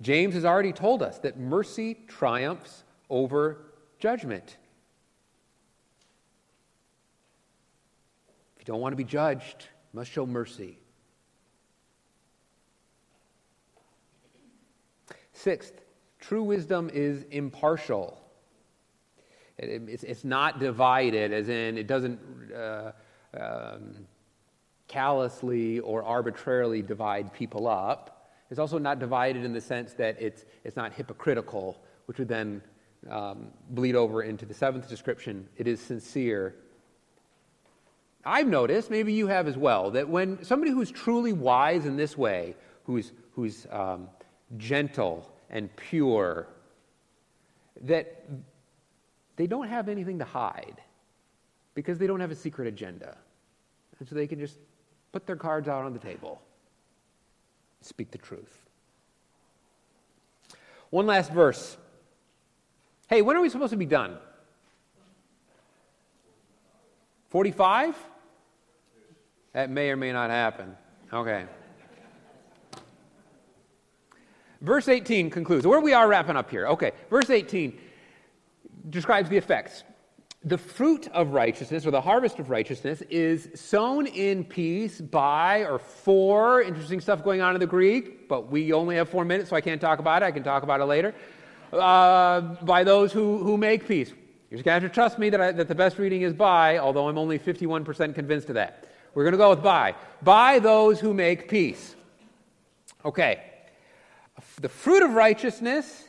James 0.01 0.33
has 0.33 0.45
already 0.45 0.73
told 0.73 1.03
us 1.03 1.19
that 1.19 1.37
mercy 1.37 1.95
triumphs 2.07 2.85
over 3.07 3.57
judgment. 3.99 4.57
Don't 8.69 8.81
want 8.81 8.93
to 8.93 8.97
be 8.97 9.03
judged, 9.03 9.67
must 9.93 10.11
show 10.11 10.27
mercy. 10.27 10.77
Sixth, 15.33 15.73
true 16.19 16.43
wisdom 16.43 16.91
is 16.93 17.25
impartial. 17.31 18.21
It's 19.57 20.23
not 20.23 20.59
divided, 20.59 21.33
as 21.33 21.49
in, 21.49 21.79
it 21.79 21.87
doesn't 21.87 22.19
uh, 22.55 22.91
um, 23.35 24.05
callously 24.87 25.79
or 25.79 26.03
arbitrarily 26.03 26.83
divide 26.83 27.33
people 27.33 27.67
up. 27.67 28.29
It's 28.51 28.59
also 28.59 28.77
not 28.77 28.99
divided 28.99 29.45
in 29.45 29.51
the 29.51 29.61
sense 29.61 29.93
that 29.93 30.21
it's, 30.21 30.45
it's 30.63 30.75
not 30.75 30.93
hypocritical, 30.93 31.81
which 32.05 32.19
would 32.19 32.27
then 32.27 32.61
um, 33.09 33.47
bleed 33.71 33.95
over 33.95 34.21
into 34.21 34.45
the 34.45 34.53
seventh 34.53 34.87
description. 34.87 35.49
It 35.57 35.67
is 35.67 35.81
sincere 35.81 36.53
I've 38.25 38.47
noticed, 38.47 38.89
maybe 38.89 39.13
you 39.13 39.27
have 39.27 39.47
as 39.47 39.57
well, 39.57 39.91
that 39.91 40.09
when 40.09 40.43
somebody 40.43 40.71
who's 40.71 40.91
truly 40.91 41.33
wise 41.33 41.85
in 41.85 41.95
this 41.95 42.17
way, 42.17 42.55
who's, 42.83 43.11
who's 43.33 43.65
um, 43.71 44.09
gentle 44.57 45.31
and 45.49 45.73
pure, 45.75 46.47
that 47.81 48.23
they 49.35 49.47
don't 49.47 49.67
have 49.67 49.87
anything 49.87 50.19
to 50.19 50.25
hide 50.25 50.81
because 51.75 51.97
they 51.97 52.07
don't 52.07 52.19
have 52.19 52.31
a 52.31 52.35
secret 52.35 52.67
agenda. 52.67 53.15
And 53.99 54.07
so 54.07 54.15
they 54.15 54.27
can 54.27 54.39
just 54.39 54.57
put 55.11 55.25
their 55.25 55.37
cards 55.37 55.67
out 55.67 55.85
on 55.85 55.93
the 55.93 55.99
table, 55.99 56.41
speak 57.81 58.11
the 58.11 58.17
truth. 58.17 58.65
One 60.89 61.05
last 61.05 61.31
verse. 61.31 61.77
Hey, 63.07 63.21
when 63.21 63.35
are 63.35 63.41
we 63.41 63.49
supposed 63.49 63.71
to 63.71 63.77
be 63.77 63.85
done? 63.85 64.17
45? 67.29 67.95
That 69.53 69.69
may 69.69 69.89
or 69.89 69.95
may 69.95 70.11
not 70.11 70.29
happen. 70.29 70.75
Okay. 71.11 71.45
Verse 74.61 74.87
18 74.87 75.29
concludes. 75.29 75.65
Where 75.65 75.79
we 75.79 75.93
are 75.93 76.07
wrapping 76.07 76.35
up 76.35 76.49
here. 76.49 76.67
Okay. 76.67 76.91
Verse 77.09 77.29
18 77.29 77.77
describes 78.89 79.29
the 79.29 79.37
effects. 79.37 79.83
The 80.45 80.57
fruit 80.57 81.09
of 81.09 81.33
righteousness, 81.33 81.85
or 81.85 81.91
the 81.91 81.99
harvest 81.99 82.39
of 82.39 82.49
righteousness, 82.49 83.01
is 83.09 83.49
sown 83.55 84.07
in 84.07 84.45
peace 84.45 85.01
by 85.01 85.65
or 85.65 85.79
for, 85.79 86.61
interesting 86.61 87.01
stuff 87.01 87.25
going 87.25 87.41
on 87.41 87.55
in 87.55 87.59
the 87.59 87.67
Greek, 87.67 88.29
but 88.29 88.49
we 88.49 88.71
only 88.71 88.95
have 88.95 89.09
four 89.09 89.25
minutes, 89.25 89.49
so 89.49 89.57
I 89.57 89.61
can't 89.61 89.81
talk 89.81 89.99
about 89.99 90.23
it. 90.23 90.27
I 90.27 90.31
can 90.31 90.43
talk 90.43 90.63
about 90.63 90.79
it 90.79 90.85
later. 90.85 91.13
Uh, 91.73 92.39
by 92.63 92.85
those 92.85 93.11
who, 93.11 93.39
who 93.39 93.57
make 93.57 93.85
peace. 93.85 94.13
You're 94.49 94.57
just 94.57 94.65
going 94.65 94.79
to 94.79 94.81
have 94.81 94.89
to 94.89 94.93
trust 94.93 95.19
me 95.19 95.29
that, 95.29 95.41
I, 95.41 95.51
that 95.51 95.67
the 95.67 95.75
best 95.75 95.99
reading 95.99 96.21
is 96.21 96.33
by, 96.33 96.77
although 96.77 97.09
I'm 97.09 97.17
only 97.17 97.37
51% 97.37 98.15
convinced 98.15 98.47
of 98.47 98.55
that. 98.55 98.88
We're 99.13 99.23
going 99.23 99.33
to 99.33 99.37
go 99.37 99.49
with 99.49 99.63
by. 99.63 99.95
By 100.21 100.59
those 100.59 100.99
who 100.99 101.13
make 101.13 101.49
peace. 101.49 101.95
Okay. 103.03 103.43
The 104.61 104.69
fruit 104.69 105.03
of 105.03 105.11
righteousness, 105.11 106.07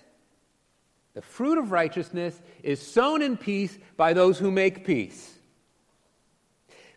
the 1.15 1.23
fruit 1.23 1.59
of 1.59 1.73
righteousness 1.73 2.41
is 2.63 2.81
sown 2.81 3.23
in 3.23 3.37
peace 3.37 3.77
by 3.97 4.13
those 4.13 4.39
who 4.39 4.51
make 4.51 4.85
peace. 4.85 5.35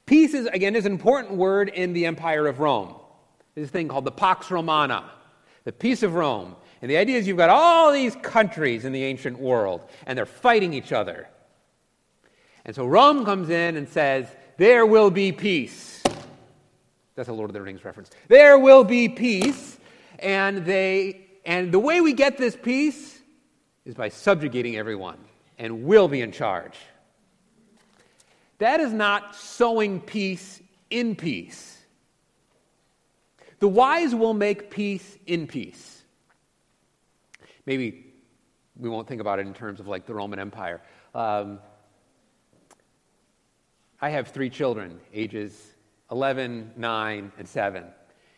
Peace 0.05 0.33
is, 0.33 0.47
again, 0.47 0.75
is 0.75 0.85
an 0.85 0.91
important 0.91 1.35
word 1.35 1.69
in 1.69 1.93
the 1.93 2.05
Empire 2.05 2.47
of 2.47 2.59
Rome. 2.59 2.95
This 3.55 3.69
thing 3.69 3.87
called 3.87 4.05
the 4.05 4.11
Pax 4.11 4.51
Romana, 4.51 5.09
the 5.63 5.71
peace 5.71 6.03
of 6.03 6.15
Rome. 6.15 6.55
And 6.81 6.91
the 6.91 6.97
idea 6.97 7.17
is 7.17 7.27
you've 7.27 7.37
got 7.37 7.49
all 7.49 7.93
these 7.93 8.15
countries 8.17 8.83
in 8.83 8.91
the 8.91 9.03
ancient 9.03 9.39
world, 9.39 9.87
and 10.05 10.17
they're 10.17 10.25
fighting 10.25 10.73
each 10.73 10.91
other. 10.91 11.29
And 12.65 12.75
so 12.75 12.85
Rome 12.85 13.25
comes 13.25 13.49
in 13.49 13.77
and 13.77 13.87
says, 13.87 14.27
There 14.57 14.85
will 14.85 15.11
be 15.11 15.31
peace. 15.31 15.92
That's 17.15 17.29
a 17.29 17.33
Lord 17.33 17.49
of 17.49 17.53
the 17.53 17.61
Rings 17.61 17.85
reference. 17.85 18.09
There 18.27 18.57
will 18.57 18.83
be 18.83 19.07
peace, 19.09 19.77
and 20.19 20.65
they 20.65 21.27
and 21.45 21.71
the 21.71 21.79
way 21.79 22.01
we 22.01 22.13
get 22.13 22.37
this 22.37 22.55
peace 22.55 23.21
is 23.85 23.95
by 23.95 24.09
subjugating 24.09 24.77
everyone, 24.77 25.17
and 25.57 25.83
we'll 25.83 26.07
be 26.07 26.21
in 26.21 26.31
charge. 26.31 26.77
That 28.59 28.79
is 28.79 28.93
not 28.93 29.35
sowing 29.35 29.99
peace 29.99 30.61
in 30.89 31.15
peace. 31.15 31.77
The 33.59 33.67
wise 33.67 34.15
will 34.15 34.33
make 34.33 34.69
peace 34.69 35.17
in 35.27 35.47
peace. 35.47 36.03
Maybe 37.65 38.13
we 38.77 38.89
won't 38.89 39.07
think 39.07 39.21
about 39.21 39.39
it 39.39 39.47
in 39.47 39.53
terms 39.53 39.79
of 39.79 39.87
like 39.87 40.05
the 40.05 40.13
Roman 40.13 40.39
Empire. 40.39 40.81
Um, 41.13 41.59
I 44.01 44.09
have 44.09 44.29
three 44.29 44.49
children, 44.49 44.99
ages 45.13 45.72
11, 46.13 46.73
9, 46.77 47.31
and 47.39 47.47
7. 47.47 47.85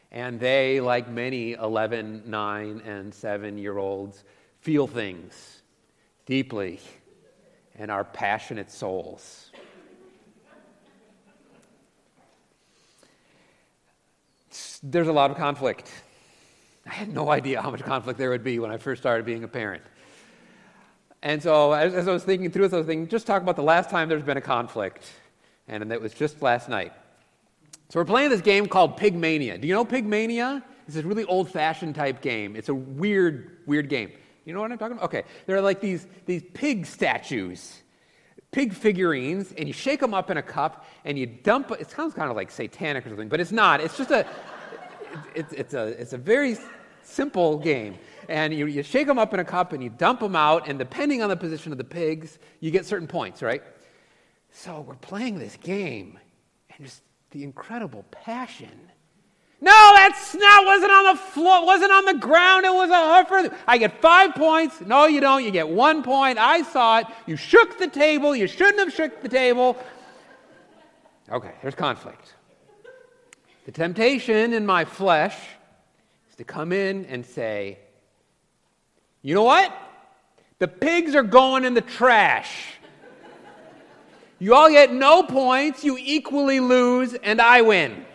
And 0.10 0.40
they, 0.40 0.80
like 0.80 1.10
many 1.10 1.54
11, 1.54 2.24
9, 2.26 2.82
and 2.86 3.14
7 3.14 3.58
year 3.58 3.78
olds, 3.78 4.24
feel 4.62 4.88
things 4.88 5.62
deeply 6.26 6.80
and 7.78 7.92
are 7.92 8.06
passionate 8.06 8.72
souls. 8.72 9.52
There's 14.82 15.10
a 15.10 15.14
lot 15.14 15.32
of 15.32 15.36
conflict. 15.36 15.92
I 16.86 16.94
had 16.94 17.14
no 17.14 17.30
idea 17.30 17.62
how 17.62 17.72
much 17.72 17.84
conflict 17.84 18.18
there 18.18 18.30
would 18.30 18.44
be 18.44 18.58
when 18.60 18.72
I 18.72 18.78
first 18.78 19.02
started 19.02 19.26
being 19.26 19.44
a 19.44 19.50
parent. 19.50 19.84
And 21.22 21.44
so, 21.44 21.74
as, 21.74 21.94
as 21.94 22.08
I 22.08 22.14
was 22.14 22.24
thinking 22.24 22.52
through 22.52 22.70
this, 22.70 22.74
I 22.74 22.78
was 22.78 22.88
thinking, 22.88 23.10
just 23.10 23.28
talk 23.28 23.42
about 23.42 23.58
the 23.58 23.64
last 23.64 23.90
time 23.90 24.08
there's 24.08 24.24
been 24.24 24.38
a 24.38 24.42
conflict. 24.42 25.04
And 25.68 25.92
that 25.92 26.00
was 26.00 26.14
just 26.14 26.42
last 26.42 26.70
night. 26.70 26.94
So 27.90 28.00
we're 28.00 28.06
playing 28.06 28.30
this 28.30 28.42
game 28.42 28.68
called 28.68 28.98
Pigmania. 28.98 29.60
Do 29.62 29.68
you 29.68 29.74
know 29.74 29.86
Pigmania? 29.86 30.64
It's 30.86 30.96
this 30.96 31.04
really 31.04 31.26
old 31.26 31.50
fashioned 31.50 31.96
type 31.96 32.22
game. 32.22 32.56
It's 32.56 32.70
a 32.70 32.76
weird, 32.76 33.58
weird 33.66 33.90
game. 33.90 34.12
You 34.46 34.54
know 34.54 34.62
what 34.62 34.72
I'm 34.72 34.78
talking 34.78 34.98
about? 34.98 35.06
Okay. 35.06 35.24
There 35.46 35.56
are 35.56 35.62
like 35.62 35.82
these, 35.82 36.06
these 36.26 36.44
pig 36.54 36.86
statues, 36.86 37.82
pig 38.52 38.74
figurines, 38.74 39.54
and 39.58 39.68
you 39.68 39.74
shake 39.74 40.00
them 40.00 40.14
up 40.14 40.30
in 40.30 40.38
a 40.38 40.44
cup 40.44 40.86
and 41.04 41.18
you 41.18 41.26
dump 41.26 41.72
it. 41.72 41.90
sounds 41.90 42.14
kind 42.14 42.30
of 42.30 42.36
like 42.36 42.52
satanic 42.52 43.06
or 43.06 43.10
something, 43.10 43.30
but 43.30 43.40
it's 43.40 43.52
not. 43.52 43.82
It's 43.82 43.98
just 43.98 44.12
a, 44.12 44.20
it, 45.36 45.46
it's, 45.52 45.74
a, 45.74 45.88
it's 45.88 46.14
a 46.14 46.18
very 46.18 46.58
simple 47.02 47.58
game. 47.58 47.98
And 48.30 48.54
you, 48.54 48.66
you 48.66 48.84
shake 48.84 49.08
them 49.08 49.20
up 49.20 49.34
in 49.34 49.40
a 49.40 49.46
cup 49.46 49.74
and 49.74 49.84
you 49.84 49.90
dump 49.90 50.20
them 50.20 50.36
out, 50.36 50.68
and 50.68 50.80
depending 50.80 51.22
on 51.22 51.30
the 51.30 51.38
position 51.38 51.72
of 51.72 51.78
the 51.78 51.84
pigs, 51.84 52.40
you 52.60 52.72
get 52.72 52.86
certain 52.86 53.08
points, 53.08 53.42
right? 53.42 53.64
So 54.52 54.82
we're 54.82 54.96
playing 54.96 55.38
this 55.38 55.58
game, 55.58 56.18
and 56.76 56.86
just 56.86 57.02
the 57.36 57.44
incredible 57.44 58.06
passion. 58.12 58.72
No, 59.60 59.72
that 59.72 60.18
snot 60.18 60.66
wasn't 60.66 60.92
on 60.92 61.16
the 61.16 61.22
floor, 61.22 61.66
wasn't 61.66 61.92
on 61.92 62.06
the 62.06 62.14
ground, 62.14 62.66
it 62.66 62.74
was 62.74 62.90
a 62.90 63.26
further. 63.28 63.54
I 63.68 63.78
get 63.78 64.02
five 64.02 64.36
points. 64.36 64.80
No, 64.80 65.06
you 65.06 65.20
don't. 65.20 65.44
You 65.44 65.52
get 65.52 65.68
one 65.68 66.02
point. 66.02 66.38
I 66.38 66.62
saw 66.62 67.00
it. 67.00 67.08
You 67.26 67.36
shook 67.36 67.78
the 67.78 67.88
table. 67.88 68.38
You 68.38 68.48
shouldn't 68.48 68.80
have 68.80 68.94
shook 68.94 69.22
the 69.22 69.28
table. 69.28 69.78
Okay, 71.30 71.52
there's 71.62 71.76
conflict. 71.76 72.36
The 73.66 73.72
temptation 73.74 74.54
in 74.54 74.66
my 74.66 74.86
flesh 74.86 75.36
is 76.30 76.38
to 76.38 76.46
come 76.46 76.72
in 76.72 77.06
and 77.08 77.26
say, 77.26 77.80
you 79.24 79.36
know 79.36 79.44
what? 79.44 79.74
The 80.60 80.70
pigs 80.70 81.16
are 81.16 81.24
going 81.24 81.66
in 81.66 81.74
the 81.74 81.82
trash. 81.82 82.75
You 84.40 84.54
all 84.54 84.70
get 84.70 84.92
no 84.92 85.24
points, 85.24 85.84
you 85.84 85.98
equally 86.00 86.60
lose, 86.60 87.14
and 87.14 87.40
I 87.42 87.62
win. 87.62 88.06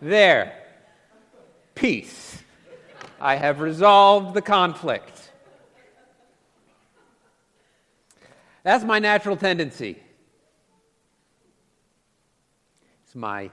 There. 0.00 0.58
Peace. 1.74 2.42
I 3.20 3.36
have 3.36 3.60
resolved 3.60 4.34
the 4.34 4.42
conflict. 4.42 5.30
That's 8.64 8.84
my 8.84 8.98
natural 8.98 9.36
tendency. 9.36 10.02
It's 13.04 13.14
my 13.14 13.50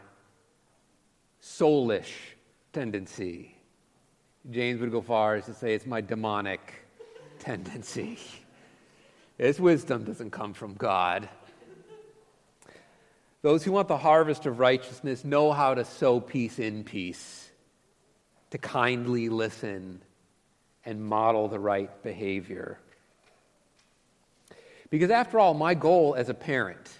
soulish 1.42 2.14
tendency. 2.72 3.56
James 4.50 4.80
would 4.80 4.92
go 4.92 5.02
far 5.02 5.36
as 5.36 5.46
to 5.46 5.54
say 5.54 5.74
it's 5.74 5.86
my 5.86 6.00
demonic 6.00 6.74
tendency. 7.40 8.18
Its 9.40 9.58
wisdom 9.58 10.04
doesn't 10.04 10.32
come 10.32 10.54
from 10.54 10.74
God. 10.74 11.30
Those 13.42 13.64
who 13.64 13.72
want 13.72 13.88
the 13.88 13.98
harvest 13.98 14.46
of 14.46 14.60
righteousness 14.60 15.24
know 15.24 15.54
how 15.54 15.74
to 15.74 15.86
sow 15.86 16.20
peace 16.20 16.60
in 16.60 16.84
peace, 16.84 17.50
to 18.52 18.58
kindly 18.58 19.30
listen 19.30 20.02
and 20.86 21.02
model 21.02 21.48
the 21.48 21.60
right 21.60 22.04
behavior. 22.04 22.78
Because 24.90 25.10
after 25.10 25.40
all, 25.40 25.54
my 25.54 25.74
goal 25.74 26.16
as 26.16 26.28
a 26.28 26.34
parent 26.34 26.92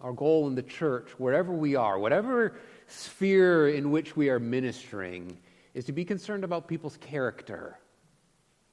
our 0.00 0.14
goal 0.14 0.48
in 0.48 0.54
the 0.54 0.62
church, 0.62 1.10
wherever 1.18 1.52
we 1.52 1.76
are, 1.76 1.98
whatever 1.98 2.54
sphere 2.86 3.68
in 3.68 3.90
which 3.90 4.16
we 4.16 4.30
are 4.30 4.38
ministering, 4.38 5.36
is 5.74 5.84
to 5.84 5.92
be 5.92 6.06
concerned 6.06 6.42
about 6.42 6.66
people's 6.66 6.96
character 6.96 7.79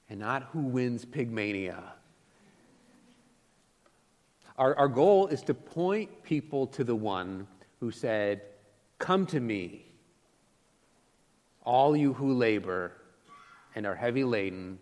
and 0.09 0.19
not 0.19 0.43
who 0.51 0.61
wins 0.61 1.05
pigmania. 1.05 1.81
Our, 4.57 4.75
our 4.75 4.87
goal 4.87 5.27
is 5.27 5.41
to 5.43 5.53
point 5.53 6.23
people 6.23 6.67
to 6.67 6.83
the 6.83 6.95
one 6.95 7.47
who 7.79 7.91
said, 7.91 8.41
Come 8.97 9.25
to 9.27 9.39
me, 9.39 9.85
all 11.63 11.95
you 11.95 12.13
who 12.13 12.33
labor 12.33 12.93
and 13.75 13.85
are 13.85 13.95
heavy 13.95 14.23
laden, 14.23 14.79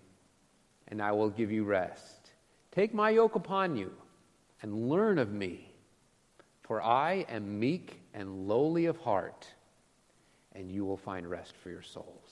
and 0.87 1.01
I 1.01 1.11
will 1.11 1.29
give 1.29 1.51
you 1.51 1.65
rest. 1.65 2.31
Take 2.71 2.93
my 2.93 3.09
yoke 3.09 3.35
upon 3.35 3.75
you 3.75 3.91
and 4.61 4.89
learn 4.89 5.17
of 5.17 5.31
me 5.31 5.75
for 6.65 6.81
I 6.81 7.25
am 7.29 7.59
meek 7.59 8.01
and 8.15 8.47
lowly 8.47 8.87
of 8.87 8.97
heart, 8.97 9.47
and 10.53 10.71
you 10.71 10.83
will 10.83 10.97
find 10.97 11.29
rest 11.29 11.55
for 11.55 11.69
your 11.69 11.83
souls. 11.83 12.24